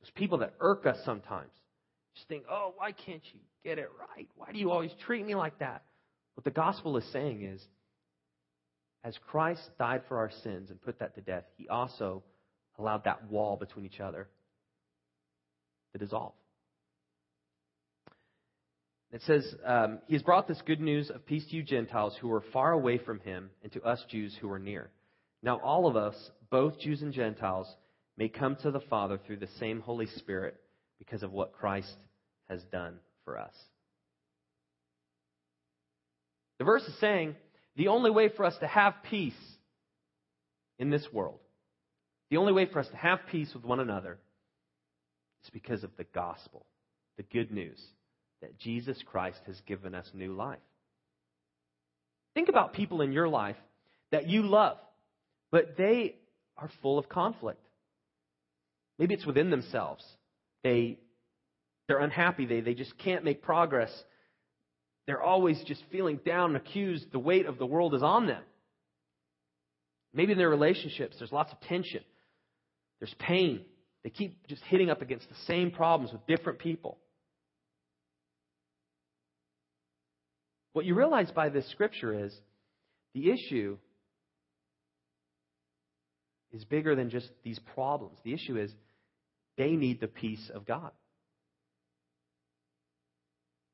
Those 0.00 0.10
people 0.10 0.38
that 0.38 0.54
irk 0.60 0.86
us 0.86 0.98
sometimes 1.04 1.52
just 2.14 2.28
think, 2.28 2.44
oh, 2.50 2.74
why 2.76 2.92
can't 2.92 3.22
you 3.32 3.40
get 3.64 3.78
it 3.78 3.90
right? 3.98 4.28
Why 4.36 4.52
do 4.52 4.58
you 4.58 4.70
always 4.70 4.90
treat 5.06 5.24
me 5.24 5.34
like 5.34 5.58
that? 5.60 5.84
What 6.34 6.44
the 6.44 6.50
gospel 6.50 6.96
is 6.96 7.04
saying 7.12 7.42
is, 7.42 7.64
as 9.08 9.18
Christ 9.30 9.62
died 9.78 10.02
for 10.06 10.18
our 10.18 10.30
sins 10.42 10.68
and 10.68 10.80
put 10.82 10.98
that 10.98 11.14
to 11.14 11.22
death, 11.22 11.44
he 11.56 11.66
also 11.66 12.22
allowed 12.78 13.04
that 13.04 13.30
wall 13.30 13.56
between 13.56 13.86
each 13.86 14.00
other 14.00 14.28
to 15.92 15.98
dissolve. 15.98 16.34
It 19.10 19.22
says, 19.22 19.54
um, 19.64 20.00
He 20.08 20.12
has 20.12 20.22
brought 20.22 20.46
this 20.46 20.60
good 20.66 20.82
news 20.82 21.08
of 21.08 21.24
peace 21.24 21.46
to 21.46 21.56
you 21.56 21.62
Gentiles 21.62 22.18
who 22.20 22.30
are 22.30 22.44
far 22.52 22.72
away 22.72 22.98
from 22.98 23.20
Him 23.20 23.48
and 23.62 23.72
to 23.72 23.82
us 23.82 24.04
Jews 24.10 24.36
who 24.38 24.50
are 24.50 24.58
near. 24.58 24.90
Now, 25.42 25.58
all 25.60 25.86
of 25.86 25.96
us, 25.96 26.14
both 26.50 26.78
Jews 26.78 27.00
and 27.00 27.14
Gentiles, 27.14 27.66
may 28.18 28.28
come 28.28 28.56
to 28.56 28.70
the 28.70 28.80
Father 28.90 29.18
through 29.26 29.38
the 29.38 29.48
same 29.58 29.80
Holy 29.80 30.06
Spirit 30.06 30.60
because 30.98 31.22
of 31.22 31.32
what 31.32 31.54
Christ 31.54 31.96
has 32.50 32.62
done 32.64 32.96
for 33.24 33.38
us. 33.38 33.54
The 36.58 36.64
verse 36.64 36.82
is 36.82 36.98
saying 37.00 37.36
the 37.78 37.88
only 37.88 38.10
way 38.10 38.28
for 38.28 38.44
us 38.44 38.56
to 38.58 38.66
have 38.66 38.92
peace 39.08 39.32
in 40.78 40.90
this 40.90 41.06
world, 41.12 41.38
the 42.28 42.36
only 42.36 42.52
way 42.52 42.66
for 42.66 42.80
us 42.80 42.88
to 42.88 42.96
have 42.96 43.20
peace 43.30 43.54
with 43.54 43.64
one 43.64 43.78
another 43.80 44.18
is 45.44 45.50
because 45.50 45.84
of 45.84 45.90
the 45.96 46.04
gospel, 46.12 46.66
the 47.16 47.22
good 47.22 47.52
news 47.52 47.80
that 48.42 48.58
Jesus 48.58 48.98
Christ 49.06 49.38
has 49.46 49.60
given 49.66 49.94
us 49.94 50.10
new 50.12 50.34
life. 50.34 50.58
Think 52.34 52.48
about 52.48 52.72
people 52.72 53.00
in 53.00 53.12
your 53.12 53.28
life 53.28 53.56
that 54.10 54.28
you 54.28 54.42
love, 54.42 54.78
but 55.52 55.76
they 55.78 56.16
are 56.56 56.70
full 56.82 56.98
of 56.98 57.08
conflict. 57.08 57.64
Maybe 58.98 59.14
it's 59.14 59.26
within 59.26 59.50
themselves. 59.50 60.04
They, 60.64 60.98
they're 61.86 62.00
unhappy. 62.00 62.44
They, 62.44 62.60
they 62.60 62.74
just 62.74 62.98
can't 62.98 63.24
make 63.24 63.40
progress. 63.40 63.90
They're 65.08 65.22
always 65.22 65.58
just 65.64 65.82
feeling 65.90 66.20
down 66.22 66.54
and 66.54 66.56
accused. 66.58 67.06
The 67.12 67.18
weight 67.18 67.46
of 67.46 67.56
the 67.56 67.64
world 67.64 67.94
is 67.94 68.02
on 68.02 68.26
them. 68.26 68.42
Maybe 70.12 70.32
in 70.32 70.38
their 70.38 70.50
relationships, 70.50 71.16
there's 71.18 71.32
lots 71.32 71.50
of 71.50 71.58
tension. 71.62 72.02
There's 73.00 73.14
pain. 73.18 73.64
They 74.04 74.10
keep 74.10 74.46
just 74.48 74.62
hitting 74.64 74.90
up 74.90 75.00
against 75.00 75.26
the 75.30 75.34
same 75.46 75.70
problems 75.70 76.12
with 76.12 76.26
different 76.26 76.58
people. 76.58 76.98
What 80.74 80.84
you 80.84 80.94
realize 80.94 81.30
by 81.30 81.48
this 81.48 81.66
scripture 81.70 82.26
is 82.26 82.38
the 83.14 83.30
issue 83.30 83.78
is 86.52 86.66
bigger 86.66 86.94
than 86.94 87.08
just 87.08 87.30
these 87.42 87.58
problems. 87.74 88.18
The 88.24 88.34
issue 88.34 88.58
is 88.58 88.70
they 89.56 89.70
need 89.70 90.02
the 90.02 90.06
peace 90.06 90.50
of 90.54 90.66
God. 90.66 90.90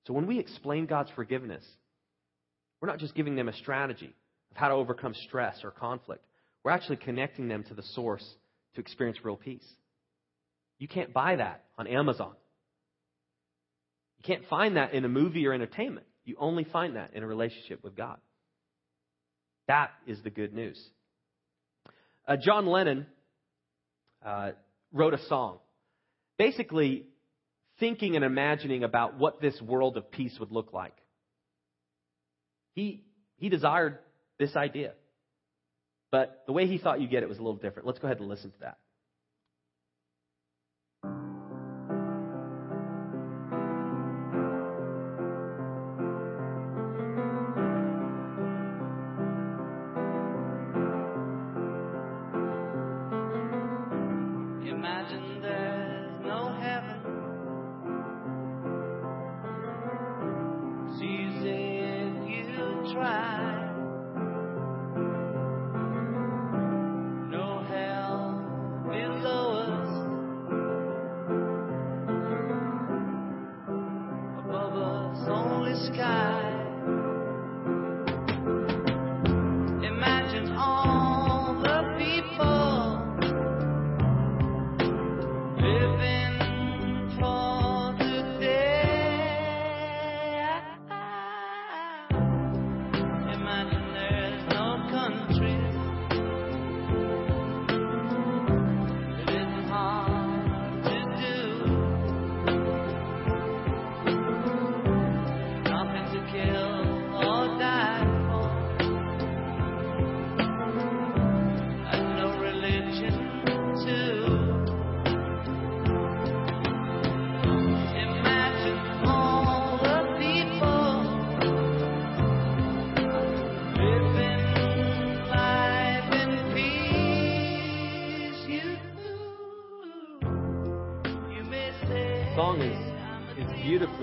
So 0.06 0.12
when 0.12 0.26
we 0.26 0.38
explain 0.38 0.86
God's 0.86 1.10
forgiveness, 1.14 1.64
we're 2.80 2.88
not 2.88 2.98
just 2.98 3.14
giving 3.14 3.36
them 3.36 3.48
a 3.48 3.54
strategy 3.54 4.14
of 4.50 4.56
how 4.56 4.68
to 4.68 4.74
overcome 4.74 5.14
stress 5.26 5.58
or 5.64 5.70
conflict. 5.70 6.24
We're 6.62 6.72
actually 6.72 6.96
connecting 6.96 7.48
them 7.48 7.64
to 7.64 7.74
the 7.74 7.82
source 7.82 8.24
to 8.74 8.80
experience 8.80 9.18
real 9.22 9.36
peace. 9.36 9.66
You 10.78 10.88
can't 10.88 11.12
buy 11.12 11.36
that 11.36 11.64
on 11.78 11.86
Amazon. 11.86 12.32
You 14.18 14.24
can't 14.24 14.46
find 14.48 14.76
that 14.76 14.92
in 14.92 15.04
a 15.04 15.08
movie 15.08 15.46
or 15.46 15.52
entertainment. 15.52 16.06
You 16.24 16.36
only 16.38 16.64
find 16.64 16.96
that 16.96 17.14
in 17.14 17.22
a 17.22 17.26
relationship 17.26 17.82
with 17.84 17.96
God. 17.96 18.18
That 19.68 19.90
is 20.06 20.20
the 20.22 20.30
good 20.30 20.52
news. 20.52 20.82
Uh, 22.26 22.36
John 22.36 22.66
Lennon 22.66 23.06
uh, 24.24 24.52
wrote 24.92 25.14
a 25.14 25.22
song, 25.26 25.58
basically 26.38 27.04
thinking 27.80 28.16
and 28.16 28.24
imagining 28.24 28.84
about 28.84 29.18
what 29.18 29.40
this 29.40 29.60
world 29.60 29.96
of 29.96 30.10
peace 30.10 30.36
would 30.38 30.50
look 30.50 30.72
like. 30.72 30.94
He, 32.74 33.04
he 33.36 33.48
desired 33.48 33.98
this 34.38 34.56
idea. 34.56 34.92
But 36.10 36.44
the 36.46 36.52
way 36.52 36.66
he 36.66 36.78
thought 36.78 37.00
you 37.00 37.08
get 37.08 37.22
it 37.22 37.28
was 37.28 37.38
a 37.38 37.42
little 37.42 37.58
different. 37.58 37.86
Let's 37.86 37.98
go 37.98 38.06
ahead 38.06 38.20
and 38.20 38.28
listen 38.28 38.50
to 38.50 38.58
that. 38.60 38.78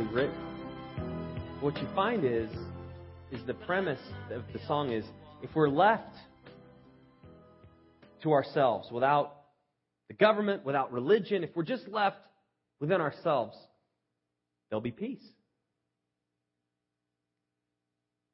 Written. 0.10 0.36
What 1.60 1.78
you 1.78 1.88
find 1.96 2.26
is, 2.26 2.50
is 3.32 3.44
the 3.46 3.54
premise 3.54 4.02
of 4.32 4.44
the 4.54 4.60
song 4.68 4.92
is 4.92 5.06
if 5.42 5.54
we're 5.56 5.70
left 5.70 6.16
to 8.24 8.32
ourselves 8.32 8.90
without 8.92 9.36
the 10.08 10.14
government, 10.14 10.66
without 10.66 10.92
religion, 10.92 11.44
if 11.44 11.52
we're 11.56 11.64
just 11.64 11.88
left 11.88 12.18
within 12.80 13.02
ourselves, 13.02 13.58
there'll 14.70 14.82
be 14.82 14.92
peace. 14.92 15.24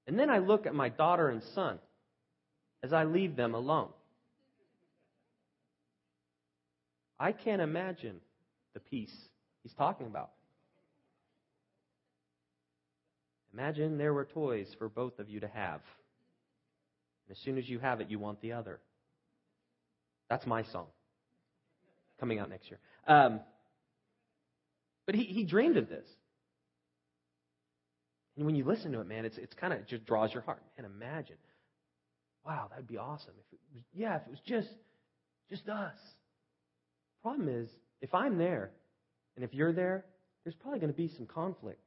And 0.08 0.18
then 0.18 0.30
I 0.30 0.38
look 0.40 0.66
at 0.66 0.74
my 0.74 0.90
daughter 0.90 1.30
and 1.30 1.44
son 1.54 1.80
as 2.82 2.94
I 2.94 3.04
leave 3.04 3.36
them 3.36 3.54
alone. 3.54 3.90
I 7.20 7.32
can't 7.32 7.62
imagine 7.62 8.22
the 8.74 8.80
peace 8.80 9.14
he's 9.64 9.74
talking 9.74 10.08
about. 10.08 10.30
Imagine 13.58 13.98
there 13.98 14.14
were 14.14 14.26
toys 14.26 14.68
for 14.78 14.88
both 14.88 15.18
of 15.18 15.30
you 15.30 15.40
to 15.40 15.48
have. 15.48 15.82
And 17.26 17.32
as 17.32 17.38
soon 17.40 17.58
as 17.58 17.68
you 17.68 17.80
have 17.80 18.02
it, 18.02 18.10
you 18.10 18.20
want 18.20 18.40
the 18.40 18.52
other. 18.52 18.80
That's 20.30 20.46
my 20.46 20.62
song. 20.62 20.86
Coming 22.20 22.38
out 22.38 22.52
next 22.52 22.70
year. 22.70 22.80
Um, 23.08 23.40
but 25.08 25.16
he, 25.16 25.24
he 25.24 25.44
dreamed 25.44 25.78
of 25.78 25.90
this. 25.90 26.06
And 28.36 28.46
when 28.46 28.56
you 28.56 28.64
listen 28.64 28.92
to 28.92 29.02
it, 29.02 29.08
man, 29.08 29.26
it's, 29.26 29.40
it's 29.40 29.56
kind 29.56 29.74
of 29.74 29.88
just 29.88 30.06
draws 30.06 30.32
your 30.32 30.44
heart. 30.44 30.62
Man, 30.78 30.86
imagine. 30.86 31.38
Wow, 32.46 32.68
that'd 32.70 32.88
be 32.88 33.00
awesome. 33.00 33.34
If 33.40 33.54
it 33.54 33.60
was, 33.74 33.84
yeah, 33.92 34.18
if 34.18 34.22
it 34.28 34.30
was 34.30 34.40
just, 34.46 34.70
just 35.50 35.68
us. 35.68 35.98
Problem 37.24 37.50
is, 37.50 37.70
if 38.02 38.14
I'm 38.14 38.38
there, 38.38 38.70
and 39.36 39.44
if 39.44 39.56
you're 39.56 39.74
there, 39.74 40.06
there's 40.44 40.56
probably 40.56 40.80
going 40.80 40.94
to 40.94 40.98
be 40.98 41.08
some 41.08 41.26
conflict. 41.26 41.87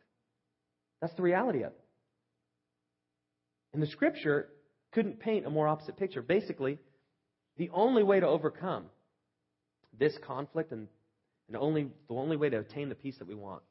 That's 1.00 1.14
the 1.14 1.22
reality 1.22 1.62
of 1.62 1.72
it. 1.72 1.80
And 3.72 3.82
the 3.82 3.86
scripture 3.86 4.48
couldn't 4.92 5.20
paint 5.20 5.46
a 5.46 5.50
more 5.50 5.68
opposite 5.68 5.96
picture. 5.96 6.22
Basically, 6.22 6.78
the 7.56 7.70
only 7.72 8.02
way 8.02 8.20
to 8.20 8.26
overcome 8.26 8.86
this 9.98 10.16
conflict 10.26 10.72
and, 10.72 10.88
and 11.48 11.56
only, 11.56 11.88
the 12.08 12.14
only 12.14 12.36
way 12.36 12.50
to 12.50 12.58
attain 12.58 12.88
the 12.88 12.94
peace 12.94 13.16
that 13.18 13.28
we 13.28 13.34
want 13.34 13.62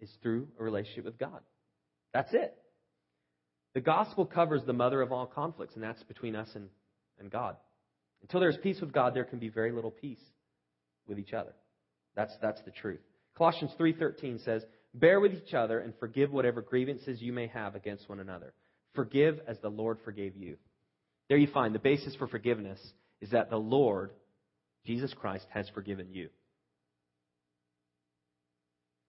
is 0.00 0.10
through 0.22 0.48
a 0.58 0.64
relationship 0.64 1.04
with 1.04 1.18
God. 1.18 1.40
That's 2.12 2.32
it. 2.32 2.54
The 3.74 3.80
gospel 3.80 4.24
covers 4.24 4.62
the 4.66 4.72
mother 4.72 5.02
of 5.02 5.12
all 5.12 5.26
conflicts, 5.26 5.74
and 5.74 5.82
that's 5.82 6.02
between 6.04 6.34
us 6.34 6.48
and, 6.54 6.68
and 7.18 7.30
God. 7.30 7.56
Until 8.22 8.40
there's 8.40 8.56
peace 8.62 8.80
with 8.80 8.92
God, 8.92 9.14
there 9.14 9.24
can 9.24 9.38
be 9.38 9.48
very 9.48 9.72
little 9.72 9.90
peace 9.90 10.22
with 11.06 11.18
each 11.18 11.34
other. 11.34 11.52
That's, 12.14 12.32
that's 12.40 12.62
the 12.62 12.70
truth. 12.70 13.00
Colossians 13.36 13.72
3.13 13.78 14.44
says, 14.44 14.64
Bear 14.94 15.20
with 15.20 15.34
each 15.34 15.52
other 15.52 15.78
and 15.78 15.92
forgive 16.00 16.32
whatever 16.32 16.62
grievances 16.62 17.20
you 17.20 17.32
may 17.32 17.48
have 17.48 17.74
against 17.74 18.08
one 18.08 18.20
another. 18.20 18.54
Forgive 18.94 19.40
as 19.46 19.58
the 19.60 19.68
Lord 19.68 19.98
forgave 20.04 20.36
you. 20.36 20.56
There 21.28 21.36
you 21.36 21.48
find 21.48 21.74
the 21.74 21.78
basis 21.78 22.14
for 22.16 22.26
forgiveness 22.26 22.80
is 23.20 23.30
that 23.30 23.50
the 23.50 23.56
Lord, 23.56 24.12
Jesus 24.86 25.12
Christ, 25.12 25.44
has 25.50 25.68
forgiven 25.70 26.08
you. 26.12 26.28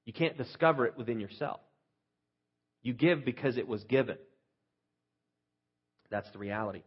You 0.06 0.14
can't 0.14 0.38
discover 0.38 0.86
it 0.86 0.98
within 0.98 1.20
yourself. 1.20 1.60
You 2.82 2.94
give 2.94 3.26
because 3.26 3.58
it 3.58 3.68
was 3.68 3.84
given. 3.84 4.18
That's 6.10 6.30
the 6.32 6.40
reality. 6.40 6.84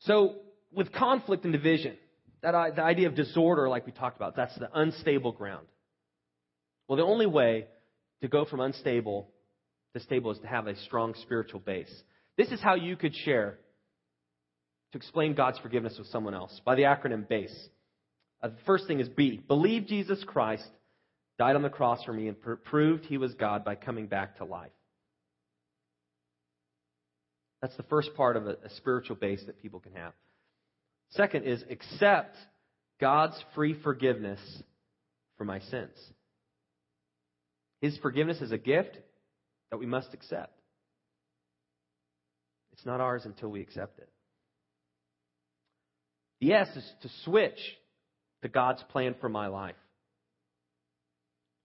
So, 0.00 0.36
with 0.72 0.92
conflict 0.92 1.44
and 1.44 1.52
division, 1.52 1.96
that 2.42 2.54
uh, 2.54 2.70
the 2.74 2.82
idea 2.82 3.08
of 3.08 3.14
disorder, 3.14 3.68
like 3.68 3.86
we 3.86 3.92
talked 3.92 4.16
about, 4.16 4.36
that's 4.36 4.56
the 4.58 4.68
unstable 4.74 5.32
ground. 5.32 5.66
Well, 6.88 6.96
the 6.96 7.04
only 7.04 7.26
way 7.26 7.66
to 8.22 8.28
go 8.28 8.44
from 8.44 8.60
unstable 8.60 9.28
to 9.94 10.00
stable 10.00 10.30
is 10.30 10.38
to 10.40 10.46
have 10.46 10.66
a 10.66 10.76
strong 10.82 11.14
spiritual 11.22 11.60
base. 11.60 11.92
This 12.36 12.48
is 12.48 12.60
how 12.60 12.74
you 12.74 12.96
could 12.96 13.14
share 13.14 13.58
to 14.92 14.98
explain 14.98 15.34
God's 15.34 15.58
forgiveness 15.58 15.96
with 15.98 16.08
someone 16.08 16.34
else 16.34 16.60
by 16.64 16.74
the 16.74 16.82
acronym 16.82 17.28
BASE. 17.28 17.68
Uh, 18.42 18.48
the 18.48 18.56
first 18.66 18.86
thing 18.86 19.00
is 19.00 19.08
B. 19.08 19.42
Believe 19.48 19.86
Jesus 19.86 20.22
Christ 20.26 20.68
died 21.38 21.56
on 21.56 21.62
the 21.62 21.70
cross 21.70 22.02
for 22.04 22.12
me 22.12 22.28
and 22.28 22.40
pr- 22.40 22.54
proved 22.54 23.04
he 23.04 23.18
was 23.18 23.34
God 23.34 23.64
by 23.64 23.74
coming 23.74 24.06
back 24.06 24.36
to 24.38 24.44
life. 24.44 24.70
That's 27.62 27.76
the 27.76 27.82
first 27.84 28.14
part 28.14 28.36
of 28.36 28.46
a, 28.46 28.56
a 28.64 28.70
spiritual 28.76 29.16
base 29.16 29.42
that 29.46 29.60
people 29.60 29.80
can 29.80 29.92
have. 29.92 30.12
Second 31.10 31.44
is 31.44 31.62
accept 31.70 32.36
God's 33.00 33.42
free 33.54 33.74
forgiveness 33.82 34.40
for 35.38 35.44
my 35.44 35.60
sins. 35.60 35.96
His 37.80 37.96
forgiveness 37.98 38.40
is 38.40 38.52
a 38.52 38.58
gift 38.58 38.98
that 39.70 39.78
we 39.78 39.86
must 39.86 40.14
accept. 40.14 40.52
It's 42.72 42.86
not 42.86 43.00
ours 43.00 43.22
until 43.24 43.50
we 43.50 43.60
accept 43.60 43.98
it. 43.98 44.08
The 46.40 46.52
S 46.52 46.68
is 46.76 46.92
to 47.02 47.08
switch 47.24 47.58
to 48.42 48.48
God's 48.48 48.82
plan 48.90 49.14
for 49.20 49.28
my 49.28 49.46
life. 49.46 49.76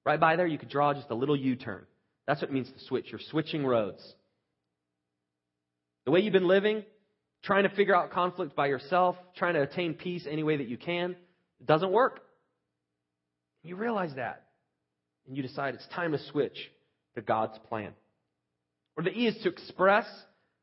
Right 0.06 0.20
by 0.20 0.36
there, 0.36 0.48
you 0.48 0.58
could 0.58 0.70
draw 0.70 0.94
just 0.94 1.10
a 1.10 1.16
little 1.16 1.36
U 1.36 1.56
turn. 1.56 1.86
That's 2.28 2.42
what 2.42 2.50
it 2.50 2.54
means 2.54 2.72
to 2.72 2.86
switch. 2.86 3.08
You're 3.12 3.20
switching 3.30 3.66
roads. 3.66 4.02
The 6.06 6.12
way 6.12 6.22
you've 6.22 6.34
been 6.34 6.48
living, 6.48 6.84
trying 7.44 7.64
to 7.64 7.70
figure 7.76 7.96
out 7.96 8.12
conflict 8.12 8.56
by 8.56 8.68
yourself, 8.68 9.16
trying 9.36 9.54
to 9.56 9.62
attain 9.62 9.94
peace 9.94 10.26
any 10.30 10.44
way 10.44 10.58
that 10.58 10.68
you 10.68 10.78
can, 10.78 11.16
it 11.60 11.68
doesn't 11.68 11.92
work. 11.92 12.22
You 13.64 13.76
realize 13.76 14.16
that. 14.16 14.46
And 15.28 15.38
you 15.38 15.44
decide 15.44 15.76
it's 15.76 15.88
time 15.94 16.12
to 16.12 16.20
switch 16.32 16.58
to 17.16 17.22
God's 17.22 17.58
plan. 17.70 17.94
Or 18.98 19.04
the 19.04 19.12
E 19.12 19.28
is 19.28 19.42
to 19.44 19.50
express 19.50 20.06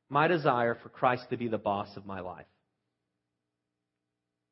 my 0.08 0.28
desire 0.28 0.76
for 0.82 0.88
Christ 0.88 1.24
to 1.30 1.36
be 1.36 1.48
the 1.48 1.58
boss 1.58 1.88
of 1.96 2.06
my 2.06 2.20
life. 2.20 2.46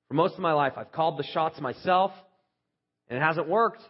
For 0.08 0.14
most 0.14 0.34
of 0.34 0.40
my 0.40 0.52
life, 0.52 0.74
I've 0.76 0.92
called 0.92 1.18
the 1.18 1.24
shots 1.24 1.60
myself, 1.60 2.12
and 3.08 3.18
it 3.18 3.22
hasn't 3.22 3.48
worked. 3.48 3.82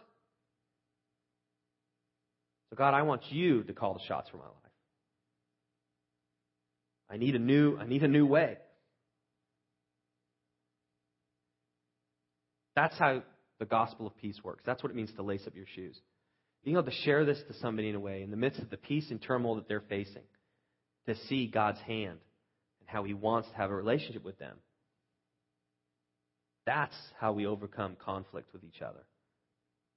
So, 2.69 2.75
God, 2.75 2.93
I 2.93 3.03
want 3.03 3.21
you 3.29 3.63
to 3.63 3.73
call 3.73 3.93
the 3.93 4.03
shots 4.07 4.29
for 4.29 4.37
my 4.37 4.43
life. 4.43 4.53
I 7.09 7.17
need 7.17 7.35
a 7.35 7.39
new, 7.39 7.77
I 7.77 7.85
need 7.85 8.03
a 8.03 8.07
new 8.07 8.25
way. 8.25 8.57
That's 12.75 12.97
how 12.97 13.23
the 13.59 13.65
gospel 13.65 14.07
of 14.07 14.15
peace 14.17 14.39
works. 14.43 14.63
That's 14.65 14.83
what 14.83 14.91
it 14.91 14.95
means 14.95 15.11
to 15.13 15.23
lace 15.23 15.45
up 15.47 15.55
your 15.55 15.65
shoes. 15.75 15.99
Being 16.63 16.77
able 16.77 16.85
to 16.85 16.97
share 17.03 17.25
this 17.25 17.41
to 17.47 17.53
somebody 17.59 17.89
in 17.89 17.95
a 17.95 17.99
way, 17.99 18.23
in 18.23 18.31
the 18.31 18.37
midst 18.37 18.59
of 18.59 18.69
the 18.69 18.77
peace 18.77 19.09
and 19.09 19.21
turmoil 19.21 19.55
that 19.55 19.67
they're 19.67 19.83
facing, 19.87 20.23
to 21.07 21.15
see 21.27 21.47
God's 21.47 21.79
hand 21.81 22.19
and 22.79 22.87
how 22.87 23.03
He 23.03 23.13
wants 23.13 23.49
to 23.49 23.55
have 23.55 23.71
a 23.71 23.75
relationship 23.75 24.23
with 24.23 24.37
them. 24.37 24.57
That's 26.65 26.95
how 27.19 27.31
we 27.31 27.45
overcome 27.45 27.95
conflict 28.03 28.51
with 28.51 28.63
each 28.63 28.81
other. 28.81 28.99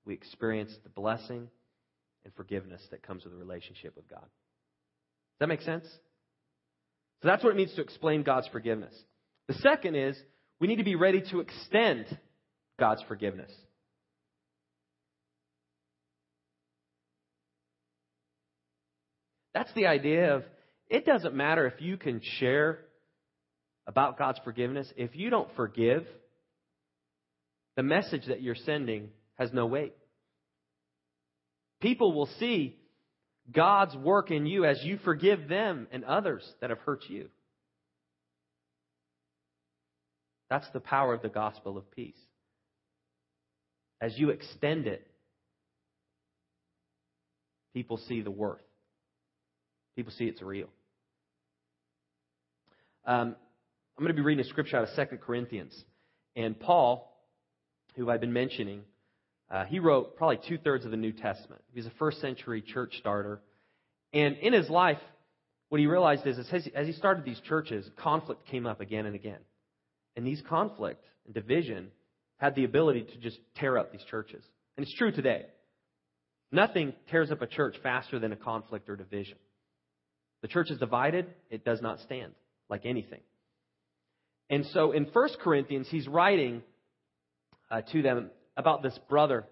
We 0.05 0.14
experience 0.14 0.73
the 0.85 0.88
blessing 0.88 1.49
and 2.25 2.35
forgiveness 2.35 2.81
that 2.90 3.03
comes 3.03 3.25
with 3.25 3.33
a 3.33 3.37
relationship 3.37 3.96
with 3.96 4.09
God. 4.09 4.20
Does 4.20 5.40
that 5.40 5.49
make 5.49 5.62
sense? 5.62 5.85
So 7.23 7.29
that's 7.29 7.42
what 7.42 7.51
it 7.51 7.57
means 7.57 7.75
to 7.75 7.83
explain 7.83 8.23
God's 8.23 8.49
forgiveness. 8.49 8.94
The 9.49 9.55
second 9.55 9.96
is 9.96 10.16
we 10.61 10.68
need 10.68 10.77
to 10.77 10.85
be 10.85 10.94
ready 10.94 11.23
to 11.33 11.40
extend 11.40 12.07
God's 12.81 13.03
forgiveness. 13.07 13.53
That's 19.55 19.73
the 19.75 19.87
idea 19.87 20.37
of 20.37 20.45
it 20.88 21.05
doesn't 21.05 21.35
matter 21.35 21.66
if 21.66 21.81
you 21.81 21.97
can 21.97 22.21
share 22.38 22.81
about 23.87 24.19
God's 24.19 24.40
forgiveness. 24.43 24.93
If 24.97 25.14
you 25.14 25.31
don't 25.31 25.55
forgive, 25.55 26.07
the 27.77 27.83
message 27.83 28.27
that 28.27 28.43
you're 28.43 28.55
sending 28.55 29.11
has 29.35 29.53
no 29.53 29.66
weight. 29.66 29.95
People 31.81 32.12
will 32.12 32.29
see 32.38 32.79
God's 33.53 33.95
work 33.97 34.31
in 34.31 34.47
you 34.47 34.64
as 34.64 34.83
you 34.83 34.99
forgive 35.05 35.49
them 35.49 35.87
and 35.93 36.05
others 36.05 36.43
that 36.61 36.71
have 36.71 36.79
hurt 36.81 37.05
you. 37.09 37.29
That's 40.49 40.69
the 40.73 40.81
power 40.81 41.14
of 41.14 41.23
the 41.23 41.29
gospel 41.29 41.77
of 41.77 41.90
peace. 41.90 42.16
As 44.01 44.19
you 44.19 44.31
extend 44.31 44.87
it, 44.87 45.07
people 47.75 47.99
see 48.09 48.23
the 48.23 48.31
worth. 48.31 48.61
People 49.97 50.13
see 50.17 50.25
it's 50.25 50.41
real. 50.41 50.69
Um, 53.05 53.37
I'm 53.99 54.05
going 54.05 54.09
to 54.09 54.15
be 54.15 54.23
reading 54.23 54.45
a 54.45 54.49
scripture 54.49 54.79
out 54.79 54.89
of 54.89 55.09
2 55.11 55.17
Corinthians. 55.19 55.75
And 56.37 56.59
Paul, 56.59 57.13
who 57.97 58.09
I've 58.09 58.21
been 58.21 58.33
mentioning, 58.33 58.83
uh, 59.51 59.65
he 59.65 59.79
wrote 59.79 60.17
probably 60.17 60.39
two 60.49 60.59
thirds 60.59 60.85
of 60.85 60.91
the 60.91 60.97
New 60.97 61.13
Testament. 61.13 61.63
He 61.73 61.79
was 61.79 61.87
a 61.87 61.93
first 61.99 62.21
century 62.21 62.63
church 62.63 62.95
starter. 62.99 63.43
And 64.13 64.37
in 64.39 64.53
his 64.53 64.71
life, 64.71 64.99
what 65.69 65.81
he 65.81 65.87
realized 65.87 66.27
is, 66.27 66.39
is 66.39 66.69
as 66.75 66.87
he 66.87 66.93
started 66.93 67.25
these 67.25 67.41
churches, 67.41 67.89
conflict 67.97 68.47
came 68.47 68.67
up 68.67 68.81
again 68.81 69.07
and 69.07 69.15
again. 69.15 69.39
And 70.17 70.27
these 70.27 70.43
conflict 70.49 71.05
and 71.27 71.35
division 71.35 71.91
had 72.40 72.55
the 72.55 72.64
ability 72.64 73.03
to 73.03 73.18
just 73.18 73.38
tear 73.57 73.76
up 73.79 73.92
these 73.92 74.05
churches. 74.11 74.42
And 74.76 74.85
it's 74.85 74.96
true 74.96 75.12
today. 75.12 75.44
Nothing 76.50 76.94
tears 77.11 77.31
up 77.31 77.42
a 77.42 77.46
church 77.46 77.76
faster 77.83 78.18
than 78.18 78.33
a 78.33 78.37
conflict 78.37 78.88
or 78.88 78.96
division. 78.96 79.37
The 80.42 80.48
church 80.48 80.70
is 80.70 80.79
divided, 80.79 81.26
it 81.50 81.64
does 81.64 81.83
not 81.83 82.00
stand 82.00 82.33
like 82.70 82.87
anything. 82.87 83.20
And 84.48 84.64
so 84.72 84.92
in 84.92 85.05
1 85.05 85.29
Corinthians, 85.42 85.87
he's 85.90 86.09
writing 86.09 86.62
uh, 87.70 87.83
to 87.92 88.03
them 88.03 88.31
about 88.57 88.83
this 88.83 88.98
brother, 89.09 89.44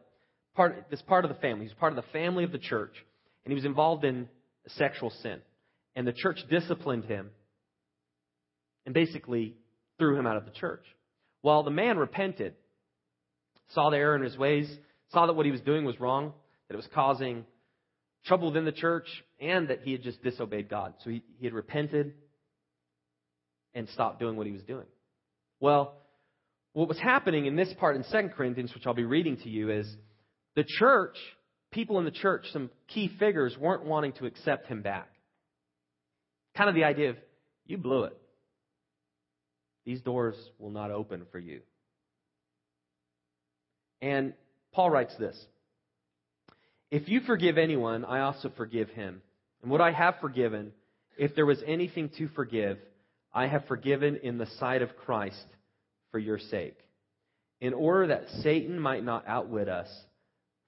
part, 0.57 0.87
this 0.91 1.03
part 1.03 1.27
of 1.27 1.29
the 1.29 1.41
family. 1.41 1.67
He's 1.67 1.75
part 1.75 1.93
of 1.93 2.03
the 2.03 2.11
family 2.11 2.43
of 2.43 2.53
the 2.53 2.59
church, 2.59 2.95
and 3.45 3.53
he 3.53 3.55
was 3.55 3.67
involved 3.67 4.05
in 4.05 4.29
sexual 4.67 5.11
sin. 5.23 5.41
And 5.95 6.07
the 6.07 6.13
church 6.13 6.39
disciplined 6.51 7.05
him 7.05 7.31
and 8.87 8.95
basically 8.95 9.57
threw 9.99 10.19
him 10.19 10.27
out 10.27 10.37
of 10.37 10.47
the 10.47 10.53
church. 10.53 10.85
While 11.43 11.63
the 11.63 11.71
man 11.71 11.99
repented, 11.99 12.55
saw 13.69 13.91
the 13.91 13.97
error 13.97 14.17
in 14.17 14.23
his 14.23 14.37
ways, 14.37 14.71
saw 15.13 15.27
that 15.27 15.35
what 15.35 15.47
he 15.47 15.53
was 15.53 15.61
doing 15.61 15.85
was 15.85 15.99
wrong, 16.01 16.33
that 16.69 16.75
it 16.75 16.77
was 16.77 16.89
causing 16.95 17.45
trouble 18.27 18.49
within 18.49 18.65
the 18.65 18.73
church, 18.73 19.07
and 19.41 19.69
that 19.69 19.81
he 19.83 19.93
had 19.93 20.03
just 20.03 20.23
disobeyed 20.23 20.69
God. 20.69 20.95
So 21.05 21.11
he, 21.11 21.23
he 21.39 21.47
had 21.47 21.55
repented 21.55 22.15
and 23.75 23.89
stopped 23.91 24.19
doing 24.21 24.37
what 24.37 24.47
he 24.47 24.53
was 24.53 24.63
doing. 24.63 24.87
Well, 25.61 25.95
what 26.73 26.89
was 26.89 26.99
happening 26.99 27.47
in 27.47 27.57
this 27.57 27.73
part 27.79 27.97
in 27.97 28.05
2 28.05 28.29
Corinthians, 28.35 28.75
which 28.75 28.87
I'll 28.87 28.95
be 28.95 29.05
reading 29.05 29.37
to 29.39 29.49
you, 29.49 29.71
is 29.71 29.89
the 30.55 30.65
church, 30.67 31.17
people 31.71 31.99
in 31.99 32.05
the 32.05 32.11
church, 32.11 32.47
some 32.53 32.71
key 32.89 33.11
figures, 33.19 33.57
weren't 33.59 33.85
wanting 33.85 34.13
to 34.15 34.27
accept 34.27 34.67
him 34.67 34.83
back. 34.83 35.09
Kind 36.57 36.69
of 36.69 36.75
the 36.75 36.85
idea 36.85 37.11
of, 37.11 37.17
you 37.67 37.79
blew 37.79 38.05
it. 38.05 38.17
These 39.85 40.03
doors 40.03 40.37
will 40.59 40.71
not 40.71 40.91
open 40.91 41.27
for 41.31 41.39
you. 41.39 41.61
And 44.01 44.35
Paul 44.73 44.91
writes 44.91 45.15
this 45.19 45.37
If 46.91 47.09
you 47.09 47.21
forgive 47.21 47.59
anyone, 47.59 48.05
I 48.05 48.21
also 48.21 48.51
forgive 48.57 48.89
him. 48.91 49.23
And 49.63 49.71
what 49.71 49.81
I 49.81 49.91
have 49.93 50.17
forgiven, 50.21 50.73
if 51.17 51.35
there 51.35 51.47
was 51.47 51.63
anything 51.67 52.11
to 52.19 52.29
forgive, 52.29 52.79
I 53.33 53.47
have 53.47 53.67
forgiven 53.67 54.17
in 54.23 54.39
the 54.39 54.47
sight 54.59 54.83
of 54.83 54.97
Christ 54.97 55.45
for 56.11 56.19
your 56.19 56.39
sake, 56.39 56.79
in 57.61 57.75
order 57.75 58.09
that 58.09 58.29
Satan 58.43 58.79
might 58.79 59.05
not 59.05 59.27
outwit 59.27 59.69
us, 59.69 59.89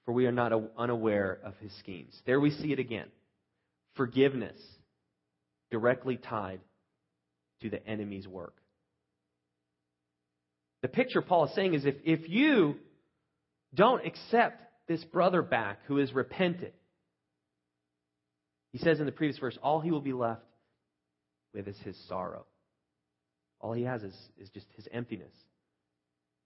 for 0.04 0.12
we 0.12 0.26
are 0.26 0.32
not 0.32 0.52
unaware 0.76 1.38
of 1.44 1.54
his 1.58 1.72
schemes. 1.78 2.12
There 2.26 2.40
we 2.40 2.50
see 2.50 2.72
it 2.72 2.78
again. 2.78 3.06
Forgiveness 3.94 4.58
directly 5.70 6.16
tied 6.16 6.60
to 7.62 7.70
the 7.70 7.86
enemy's 7.86 8.26
work. 8.26 8.54
The 10.82 10.88
picture 10.88 11.22
Paul 11.22 11.46
is 11.46 11.54
saying 11.54 11.74
is 11.74 11.84
if, 11.84 11.96
if 12.04 12.28
you 12.28 12.76
don't 13.74 14.04
accept 14.06 14.62
this 14.88 15.04
brother 15.04 15.42
back 15.42 15.78
who 15.86 15.98
is 15.98 16.12
repentant, 16.12 16.74
he 18.72 18.78
says 18.78 19.00
in 19.00 19.06
the 19.06 19.12
previous 19.12 19.38
verse, 19.38 19.58
all 19.62 19.80
he 19.80 19.90
will 19.90 20.00
be 20.00 20.12
left 20.12 20.42
with 21.54 21.66
is 21.66 21.78
his 21.84 21.96
sorrow. 22.08 22.46
All 23.60 23.72
he 23.72 23.82
has 23.82 24.02
is, 24.02 24.14
is 24.38 24.48
just 24.50 24.66
his 24.76 24.88
emptiness 24.92 25.32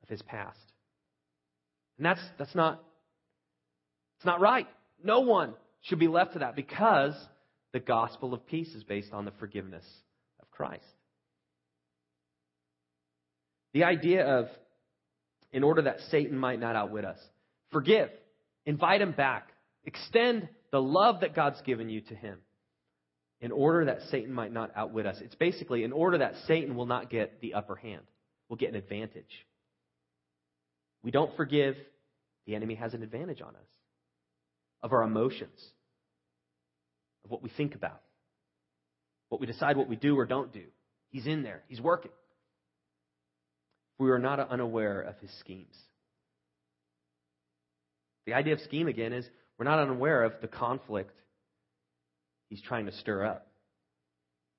of 0.03 0.09
his 0.09 0.23
past. 0.23 0.59
And 1.99 2.07
that's, 2.07 2.21
that's 2.39 2.55
not, 2.55 2.83
it's 4.19 4.27
not 4.27 4.41
right. 4.41 4.67
No 5.03 5.21
one 5.21 5.55
should 5.83 5.99
be 5.99 6.09
left 6.09 6.33
to 6.33 6.41
that 6.41 6.57
because 6.57 7.15
the 7.73 7.81
gospel 7.81 8.35
of 8.35 8.47
peace 8.47 8.75
is 8.75 8.85
based 8.85 9.13
on 9.13 9.25
the 9.25 9.33
forgiveness 9.39 9.85
of 10.41 10.51
Christ. 10.51 10.85
The 13.75 13.85
idea 13.85 14.25
of, 14.25 14.47
in 15.55 15.63
order 15.63 15.83
that 15.83 16.01
Satan 16.11 16.37
might 16.37 16.59
not 16.59 16.75
outwit 16.75 17.05
us, 17.05 17.19
forgive, 17.71 18.11
invite 18.67 19.01
him 19.01 19.13
back, 19.13 19.51
extend 19.85 20.49
the 20.73 20.83
love 20.83 21.21
that 21.21 21.37
God's 21.37 21.61
given 21.63 21.89
you 21.89 22.01
to 22.03 22.15
him 22.15 22.39
in 23.41 23.53
order 23.53 23.85
that 23.85 24.01
Satan 24.11 24.33
might 24.33 24.53
not 24.53 24.73
outwit 24.75 25.07
us. 25.07 25.17
It's 25.21 25.37
basically 25.37 25.85
in 25.85 25.93
order 25.93 26.19
that 26.19 26.35
Satan 26.49 26.75
will 26.75 26.87
not 26.87 27.09
get 27.09 27.41
the 27.41 27.55
upper 27.55 27.77
hand, 27.77 28.03
will 28.49 28.57
get 28.57 28.71
an 28.71 28.75
advantage. 28.75 29.47
We 31.05 31.13
don't 31.13 31.35
forgive, 31.37 31.77
the 32.47 32.57
enemy 32.57 32.75
has 32.75 32.93
an 32.93 33.05
advantage 33.05 33.41
on 33.41 33.51
us 33.51 33.71
of 34.83 34.93
our 34.93 35.05
emotions, 35.05 35.61
of 37.25 37.31
what 37.31 37.45
we 37.45 37.51
think 37.57 37.77
about, 37.77 38.01
what 39.29 39.41
we 39.41 39.47
decide 39.47 39.77
what 39.77 39.89
we 39.89 39.97
do 39.97 40.19
or 40.19 40.27
don't 40.27 40.53
do. 40.53 40.65
He's 41.11 41.29
in 41.29 41.45
there, 41.45 41.63
he's 41.69 41.81
working. 41.81 42.11
We 43.99 44.11
are 44.11 44.19
not 44.19 44.41
unaware 44.51 45.01
of 45.01 45.17
his 45.19 45.31
schemes. 45.41 45.77
The 48.27 48.35
idea 48.35 48.55
of 48.55 48.61
scheme, 48.61 48.89
again, 48.89 49.13
is 49.13 49.27
we're 49.59 49.67
not 49.67 49.79
unaware 49.79 50.25
of 50.25 50.33
the 50.41 50.49
conflict 50.49 51.13
he's 52.49 52.63
trying 52.63 52.87
to 52.87 52.93
stir 52.93 53.25
up. 53.25 53.47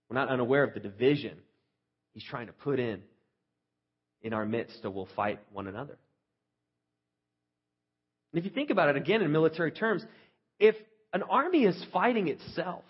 We're 0.10 0.16
not 0.16 0.30
unaware 0.30 0.64
of 0.64 0.74
the 0.74 0.80
division 0.80 1.38
he's 2.14 2.24
trying 2.24 2.48
to 2.48 2.54
put 2.54 2.80
in 2.80 3.02
in 4.22 4.34
our 4.34 4.46
midst 4.46 4.82
so 4.82 4.90
we'll 4.90 5.08
fight 5.16 5.40
one 5.52 5.68
another. 5.68 5.98
And 8.32 8.40
if 8.40 8.46
you 8.46 8.52
think 8.52 8.70
about 8.70 8.90
it 8.90 8.98
again 8.98 9.22
in 9.22 9.32
military 9.32 9.72
terms, 9.72 10.04
if 10.60 10.76
an 11.14 11.24
army 11.24 11.64
is 11.64 11.86
fighting 11.94 12.28
itself, 12.28 12.84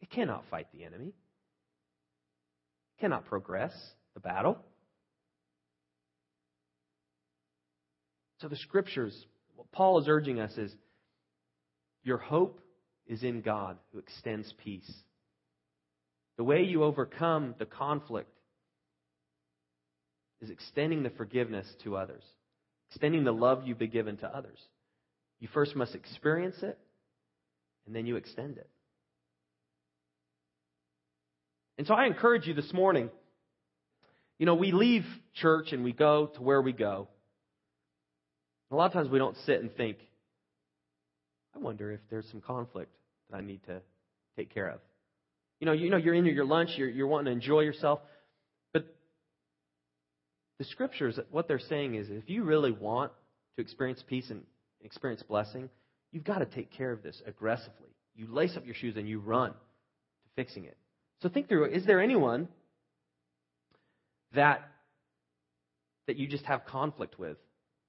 it 0.00 0.10
cannot 0.10 0.44
fight 0.50 0.66
the 0.72 0.84
enemy. 0.84 1.08
It 1.08 3.00
cannot 3.00 3.26
progress 3.26 3.72
the 4.14 4.20
battle. 4.20 4.58
So 8.42 8.48
the 8.48 8.56
scriptures, 8.56 9.14
what 9.54 9.70
Paul 9.70 10.00
is 10.00 10.08
urging 10.08 10.40
us 10.40 10.58
is 10.58 10.74
your 12.02 12.18
hope 12.18 12.58
is 13.06 13.22
in 13.22 13.40
God 13.40 13.78
who 13.92 14.00
extends 14.00 14.52
peace. 14.64 14.92
The 16.38 16.44
way 16.44 16.64
you 16.64 16.82
overcome 16.82 17.54
the 17.60 17.66
conflict 17.66 18.36
is 20.40 20.50
extending 20.50 21.04
the 21.04 21.10
forgiveness 21.10 21.68
to 21.84 21.96
others, 21.96 22.24
extending 22.90 23.22
the 23.22 23.32
love 23.32 23.62
you've 23.64 23.78
been 23.78 23.90
given 23.90 24.16
to 24.18 24.26
others. 24.26 24.58
You 25.38 25.46
first 25.54 25.76
must 25.76 25.94
experience 25.94 26.56
it, 26.62 26.76
and 27.86 27.94
then 27.94 28.06
you 28.06 28.16
extend 28.16 28.58
it. 28.58 28.68
And 31.78 31.86
so 31.86 31.94
I 31.94 32.06
encourage 32.06 32.48
you 32.48 32.54
this 32.54 32.72
morning. 32.72 33.08
You 34.40 34.46
know, 34.46 34.56
we 34.56 34.72
leave 34.72 35.04
church 35.34 35.70
and 35.70 35.84
we 35.84 35.92
go 35.92 36.26
to 36.34 36.42
where 36.42 36.60
we 36.60 36.72
go. 36.72 37.06
A 38.72 38.74
lot 38.74 38.86
of 38.86 38.92
times 38.94 39.10
we 39.10 39.18
don't 39.18 39.36
sit 39.44 39.60
and 39.60 39.70
think, 39.76 39.98
I 41.54 41.58
wonder 41.58 41.92
if 41.92 42.00
there's 42.08 42.26
some 42.30 42.40
conflict 42.40 42.90
that 43.30 43.36
I 43.36 43.42
need 43.42 43.62
to 43.66 43.82
take 44.34 44.52
care 44.52 44.68
of. 44.68 44.80
You 45.60 45.66
know, 45.66 45.72
you 45.72 45.90
know, 45.90 45.98
you're 45.98 46.14
in 46.14 46.24
your 46.24 46.46
lunch, 46.46 46.70
you're, 46.76 46.88
you're 46.88 47.06
wanting 47.06 47.26
to 47.26 47.32
enjoy 47.32 47.60
yourself, 47.60 48.00
but 48.72 48.86
the 50.58 50.64
scriptures, 50.64 51.20
what 51.30 51.48
they're 51.48 51.58
saying 51.58 51.96
is, 51.96 52.08
if 52.08 52.30
you 52.30 52.44
really 52.44 52.72
want 52.72 53.12
to 53.56 53.62
experience 53.62 54.02
peace 54.08 54.30
and 54.30 54.42
experience 54.82 55.22
blessing, 55.22 55.68
you've 56.10 56.24
got 56.24 56.38
to 56.38 56.46
take 56.46 56.72
care 56.72 56.92
of 56.92 57.02
this 57.02 57.20
aggressively. 57.26 57.90
You 58.16 58.26
lace 58.28 58.56
up 58.56 58.64
your 58.64 58.74
shoes 58.74 58.96
and 58.96 59.06
you 59.06 59.20
run 59.20 59.50
to 59.50 60.28
fixing 60.34 60.64
it. 60.64 60.78
So 61.20 61.28
think 61.28 61.48
through: 61.48 61.66
is 61.66 61.84
there 61.84 62.00
anyone 62.00 62.48
that 64.34 64.66
that 66.06 66.16
you 66.16 66.26
just 66.26 66.44
have 66.46 66.64
conflict 66.64 67.18
with? 67.18 67.36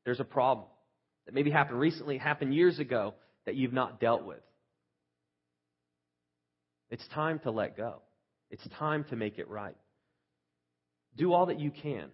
There's 0.05 0.19
a 0.19 0.25
problem 0.25 0.67
that 1.25 1.33
maybe 1.33 1.51
happened 1.51 1.79
recently, 1.79 2.17
happened 2.17 2.53
years 2.53 2.79
ago 2.79 3.13
that 3.45 3.55
you've 3.55 3.73
not 3.73 3.99
dealt 3.99 4.25
with. 4.25 4.41
It's 6.89 7.07
time 7.09 7.39
to 7.39 7.51
let 7.51 7.75
go. 7.75 8.01
It's 8.49 8.67
time 8.77 9.05
to 9.09 9.15
make 9.15 9.39
it 9.39 9.49
right. 9.49 9.75
Do 11.17 11.33
all 11.33 11.47
that 11.47 11.59
you 11.59 11.71
can 11.71 12.09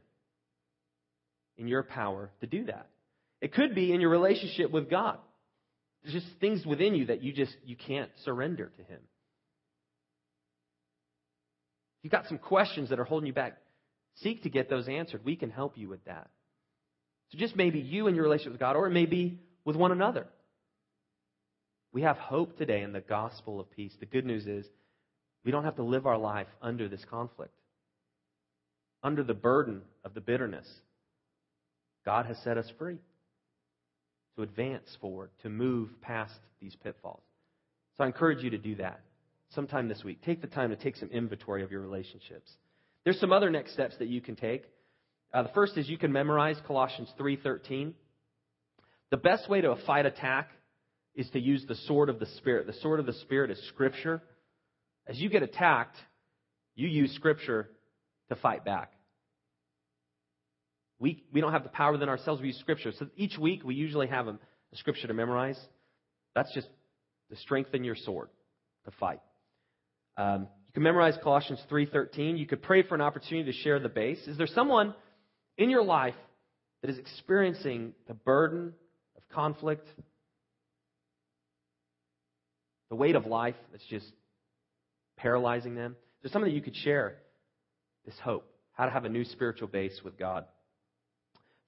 in 1.58 1.68
your 1.68 1.84
power 1.84 2.32
to 2.42 2.48
do 2.48 2.66
that. 2.66 2.88
It 3.42 3.54
could 3.54 3.76
be 3.76 3.94
in 3.94 4.02
your 4.02 4.10
relationship 4.10 4.72
with 4.72 4.90
God. 4.90 5.18
There's 6.04 6.14
just 6.14 6.40
things 6.40 6.66
within 6.66 6.96
you 6.96 7.08
that 7.08 7.22
you 7.22 7.34
just 7.34 7.56
you 7.66 7.76
can't 7.76 8.10
surrender 8.24 8.72
to 8.78 8.84
him. 8.84 9.00
You've 12.02 12.12
got 12.12 12.28
some 12.28 12.38
questions 12.38 12.90
that 12.90 13.00
are 13.00 13.04
holding 13.04 13.28
you 13.28 13.34
back, 13.34 13.58
seek 14.16 14.44
to 14.44 14.50
get 14.50 14.70
those 14.70 14.88
answered. 14.88 15.26
We 15.26 15.36
can 15.36 15.50
help 15.50 15.78
you 15.78 15.90
with 15.90 16.04
that. 16.06 16.30
So 17.32 17.38
just 17.38 17.56
maybe 17.56 17.80
you 17.80 18.08
and 18.08 18.16
your 18.16 18.24
relationship 18.24 18.54
with 18.54 18.60
God, 18.60 18.76
or 18.76 18.88
it 18.88 18.92
may 18.92 19.06
be 19.06 19.40
with 19.66 19.76
one 19.76 19.92
another. 19.92 20.28
We 21.92 22.04
have 22.04 22.18
hope 22.18 22.58
today 22.58 22.82
in 22.82 22.92
the 22.92 23.02
gospel 23.02 23.60
of 23.60 23.72
peace. 23.72 23.94
The 24.00 24.06
good 24.06 24.26
news 24.26 24.48
is 24.48 24.66
we 25.44 25.52
don't 25.52 25.64
have 25.64 25.78
to 25.78 25.84
live 25.84 26.06
our 26.06 26.18
life 26.18 26.48
under 26.62 26.88
this 26.88 27.04
conflict, 27.10 27.54
under 29.04 29.24
the 29.24 29.34
burden 29.34 29.82
of 30.04 30.14
the 30.14 30.22
bitterness. 30.22 30.68
God 32.06 32.26
has 32.26 32.38
set 32.44 32.58
us 32.58 32.72
free 32.78 32.98
to 34.36 34.44
advance 34.44 34.98
forward, 35.02 35.30
to 35.44 35.50
move 35.50 35.90
past 36.02 36.34
these 36.62 36.76
pitfalls. 36.84 37.24
So 37.98 38.04
I 38.04 38.08
encourage 38.08 38.44
you 38.44 38.52
to 38.52 38.58
do 38.58 38.76
that 38.76 39.02
sometime 39.54 39.88
this 39.88 40.04
week. 40.04 40.22
Take 40.24 40.42
the 40.42 40.48
time 40.48 40.70
to 40.70 40.76
take 40.76 40.96
some 40.96 41.10
inventory 41.10 41.64
of 41.64 41.72
your 41.72 41.82
relationships. 41.82 42.52
There's 43.04 43.20
some 43.20 43.34
other 43.34 43.50
next 43.50 43.74
steps 43.74 43.96
that 44.00 44.08
you 44.08 44.22
can 44.22 44.36
take. 44.36 44.64
Uh, 45.34 45.44
the 45.44 45.50
first 45.50 45.78
is 45.78 45.88
you 45.88 45.98
can 45.98 46.12
memorize 46.12 46.58
Colossians 46.66 47.12
3:13. 47.18 47.94
The 49.12 49.18
best 49.18 49.50
way 49.50 49.62
to 49.62 49.76
fight 49.86 50.06
attack 50.06 50.50
is 51.16 51.30
to 51.32 51.40
use 51.40 51.66
the 51.68 51.76
sword 51.76 52.10
of 52.10 52.20
the 52.20 52.26
Spirit. 52.38 52.68
The 52.68 52.74
sword 52.74 53.00
of 53.00 53.06
the 53.06 53.14
Spirit 53.14 53.52
is 53.52 53.62
Scripture. 53.70 54.22
As 55.08 55.20
you 55.20 55.30
get 55.30 55.44
attacked, 55.44 55.98
you 56.76 56.88
use 56.88 57.12
Scripture 57.14 57.70
to 58.30 58.36
fight 58.36 58.64
back. 58.64 58.94
We, 61.00 61.24
we 61.32 61.42
don't 61.42 61.54
have 61.54 61.64
the 61.64 61.70
power 61.70 61.94
within 61.94 62.10
ourselves. 62.10 62.42
We 62.42 62.48
use 62.48 62.60
Scripture. 62.60 62.92
So 62.98 63.08
each 63.16 63.38
week, 63.38 63.64
we 63.64 63.74
usually 63.74 64.08
have 64.08 64.28
a, 64.28 64.32
a 64.74 64.76
Scripture 64.76 65.08
to 65.08 65.14
memorize. 65.14 65.60
That's 66.36 66.54
just 66.54 66.68
to 67.32 67.38
strengthen 67.38 67.84
your 67.84 67.96
sword 67.96 68.30
to 68.86 68.92
fight. 69.00 69.20
Um, 70.18 70.48
you 70.68 70.74
can 70.74 70.84
memorize 70.84 71.18
Colossians 71.24 71.62
3:13. 71.70 72.38
You 72.38 72.46
could 72.46 72.62
pray 72.62 72.84
for 72.84 72.96
an 72.96 73.02
opportunity 73.02 73.52
to 73.52 73.58
share 73.60 73.80
the 73.80 73.90
base. 73.90 74.20
Is 74.28 74.38
there 74.38 74.48
someone 74.48 74.94
in 75.60 75.70
your 75.70 75.84
life 75.84 76.16
that 76.82 76.90
is 76.90 76.98
experiencing 76.98 77.94
the 78.08 78.14
burden 78.16 78.74
of 79.16 79.30
conflict, 79.30 79.88
the 82.90 82.96
weight 82.96 83.16
of 83.16 83.28
life 83.28 83.56
that's 83.72 83.86
just 83.86 84.08
paralyzing 85.18 85.76
them? 85.76 85.92
Is 85.92 86.24
there 86.24 86.32
something 86.32 86.50
that 86.50 86.56
you 86.56 86.62
could 86.62 86.78
share 86.78 87.18
this 88.06 88.16
hope, 88.24 88.50
how 88.74 88.86
to 88.86 88.92
have 88.92 89.06
a 89.06 89.10
new 89.10 89.26
spiritual 89.26 89.68
base 89.68 90.00
with 90.04 90.18
God? 90.18 90.46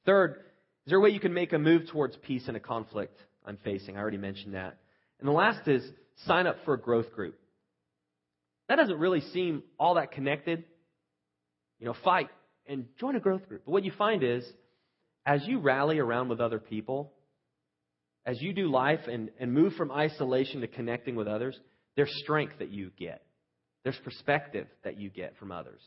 Third, 0.06 0.38
is 0.86 0.90
there 0.90 0.98
a 0.98 1.02
way 1.02 1.10
you 1.10 1.20
can 1.20 1.34
make 1.34 1.54
a 1.54 1.60
move 1.60 1.88
towards 1.92 2.16
peace 2.16 2.48
in 2.48 2.56
a 2.56 2.60
conflict 2.60 3.20
I'm 3.46 3.58
facing? 3.64 3.98
I 3.98 4.00
already 4.00 4.18
mentioned 4.18 4.56
that. 4.56 4.78
And 5.20 5.28
the 5.28 5.34
last 5.34 5.68
is 5.68 5.84
sign 6.26 6.48
up 6.48 6.56
for 6.64 6.74
a 6.74 6.80
growth 6.80 7.12
group. 7.14 7.38
That 8.70 8.78
doesn't 8.78 8.98
really 8.98 9.22
seem 9.34 9.64
all 9.78 9.96
that 9.96 10.14
connected. 10.14 10.64
You 11.80 11.88
know, 11.88 11.96
fight 12.06 12.30
and 12.68 12.86
join 13.00 13.16
a 13.16 13.20
growth 13.20 13.48
group. 13.48 13.64
But 13.66 13.72
what 13.72 13.84
you 13.84 13.92
find 13.98 14.24
is, 14.24 14.44
as 15.26 15.42
you 15.46 15.60
rally 15.60 16.00
around 16.00 16.30
with 16.30 16.40
other 16.40 16.60
people, 16.60 17.14
as 18.26 18.42
you 18.42 18.54
do 18.54 18.70
life 18.70 19.02
and, 19.08 19.30
and 19.40 19.54
move 19.54 19.74
from 19.74 19.92
isolation 19.92 20.62
to 20.62 20.68
connecting 20.68 21.16
with 21.16 21.28
others, 21.28 21.60
there's 21.96 22.12
strength 22.24 22.54
that 22.60 22.70
you 22.70 22.92
get. 22.98 23.24
There's 23.84 23.98
perspective 24.04 24.68
that 24.84 25.00
you 25.00 25.10
get 25.10 25.38
from 25.38 25.52
others. 25.52 25.82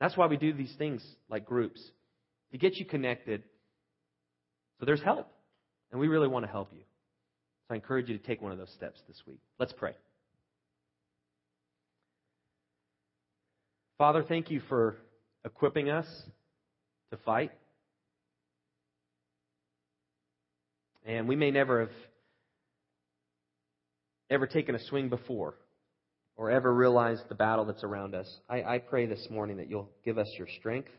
That's 0.00 0.16
why 0.16 0.26
we 0.26 0.36
do 0.36 0.52
these 0.52 0.74
things 0.78 1.04
like 1.28 1.44
groups 1.44 1.80
to 2.52 2.58
get 2.58 2.76
you 2.76 2.86
connected. 2.86 3.42
So 4.80 4.86
there's 4.86 5.02
help. 5.02 5.28
And 5.90 6.00
we 6.00 6.08
really 6.08 6.28
want 6.28 6.44
to 6.44 6.50
help 6.50 6.70
you. 6.72 6.82
So 7.68 7.74
I 7.74 7.76
encourage 7.76 8.08
you 8.08 8.18
to 8.18 8.24
take 8.24 8.42
one 8.42 8.52
of 8.52 8.58
those 8.58 8.72
steps 8.74 9.00
this 9.08 9.20
week. 9.26 9.40
Let's 9.58 9.72
pray. 9.72 9.94
Father, 13.98 14.22
thank 14.22 14.52
you 14.52 14.60
for 14.68 14.96
equipping 15.44 15.90
us 15.90 16.06
to 17.10 17.16
fight. 17.24 17.50
And 21.04 21.26
we 21.26 21.34
may 21.34 21.50
never 21.50 21.80
have 21.80 21.90
ever 24.30 24.46
taken 24.46 24.76
a 24.76 24.78
swing 24.78 25.08
before 25.08 25.56
or 26.36 26.48
ever 26.48 26.72
realized 26.72 27.22
the 27.28 27.34
battle 27.34 27.64
that's 27.64 27.82
around 27.82 28.14
us. 28.14 28.32
I, 28.48 28.62
I 28.62 28.78
pray 28.78 29.06
this 29.06 29.26
morning 29.32 29.56
that 29.56 29.68
you'll 29.68 29.90
give 30.04 30.16
us 30.16 30.28
your 30.38 30.46
strength, 30.60 30.92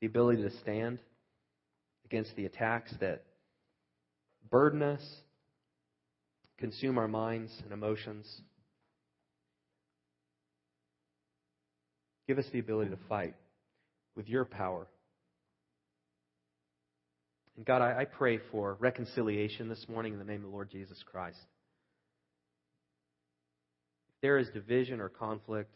the 0.00 0.06
ability 0.06 0.40
to 0.42 0.50
stand 0.60 1.00
against 2.06 2.34
the 2.34 2.46
attacks 2.46 2.94
that 3.00 3.24
burden 4.50 4.82
us, 4.82 5.02
consume 6.56 6.96
our 6.96 7.08
minds 7.08 7.52
and 7.62 7.74
emotions. 7.74 8.40
Give 12.26 12.38
us 12.38 12.46
the 12.52 12.58
ability 12.58 12.90
to 12.90 12.98
fight 13.08 13.34
with 14.16 14.28
your 14.28 14.44
power. 14.44 14.86
And 17.56 17.64
God, 17.64 17.82
I, 17.82 18.00
I 18.00 18.04
pray 18.04 18.38
for 18.50 18.76
reconciliation 18.80 19.68
this 19.68 19.86
morning 19.88 20.12
in 20.12 20.18
the 20.18 20.24
name 20.24 20.44
of 20.44 20.50
the 20.50 20.54
Lord 20.54 20.70
Jesus 20.70 21.02
Christ. 21.10 21.38
If 24.08 24.14
there 24.22 24.38
is 24.38 24.48
division 24.48 25.00
or 25.00 25.08
conflict 25.08 25.72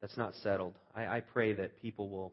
that's 0.00 0.16
not 0.16 0.34
settled, 0.42 0.74
I, 0.94 1.06
I 1.06 1.20
pray 1.20 1.54
that 1.54 1.80
people 1.82 2.08
will 2.08 2.32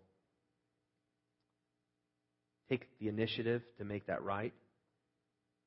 take 2.69 2.87
the 2.99 3.07
initiative 3.07 3.61
to 3.77 3.85
make 3.85 4.07
that 4.07 4.23
right, 4.23 4.53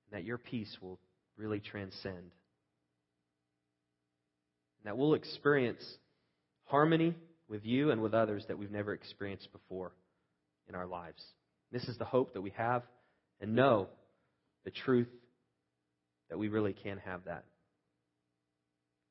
and 0.06 0.20
that 0.20 0.26
your 0.26 0.38
peace 0.38 0.76
will 0.82 0.98
really 1.36 1.60
transcend. 1.60 2.16
And 2.16 2.32
that 4.84 4.98
we'll 4.98 5.14
experience 5.14 5.82
harmony 6.64 7.14
with 7.50 7.66
you 7.66 7.90
and 7.90 8.00
with 8.00 8.14
others 8.14 8.44
that 8.48 8.56
we've 8.56 8.70
never 8.70 8.94
experienced 8.94 9.52
before 9.52 9.92
in 10.68 10.74
our 10.74 10.86
lives. 10.86 11.22
This 11.72 11.84
is 11.84 11.98
the 11.98 12.04
hope 12.04 12.32
that 12.34 12.40
we 12.40 12.50
have 12.56 12.82
and 13.40 13.54
know 13.54 13.88
the 14.64 14.70
truth 14.70 15.08
that 16.30 16.38
we 16.38 16.48
really 16.48 16.72
can 16.72 16.98
have 17.04 17.24
that. 17.24 17.44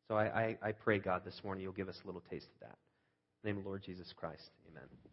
So 0.07 0.15
I, 0.15 0.23
I, 0.23 0.57
I 0.63 0.71
pray, 0.71 0.99
God, 0.99 1.23
this 1.25 1.39
morning 1.43 1.63
you'll 1.63 1.73
give 1.73 1.89
us 1.89 1.99
a 2.03 2.07
little 2.07 2.23
taste 2.31 2.47
of 2.55 2.59
that. 2.61 2.77
In 2.77 3.43
the 3.43 3.49
name 3.49 3.57
of 3.57 3.63
the 3.63 3.69
Lord 3.69 3.83
Jesus 3.83 4.11
Christ, 4.17 4.49
amen. 4.71 5.08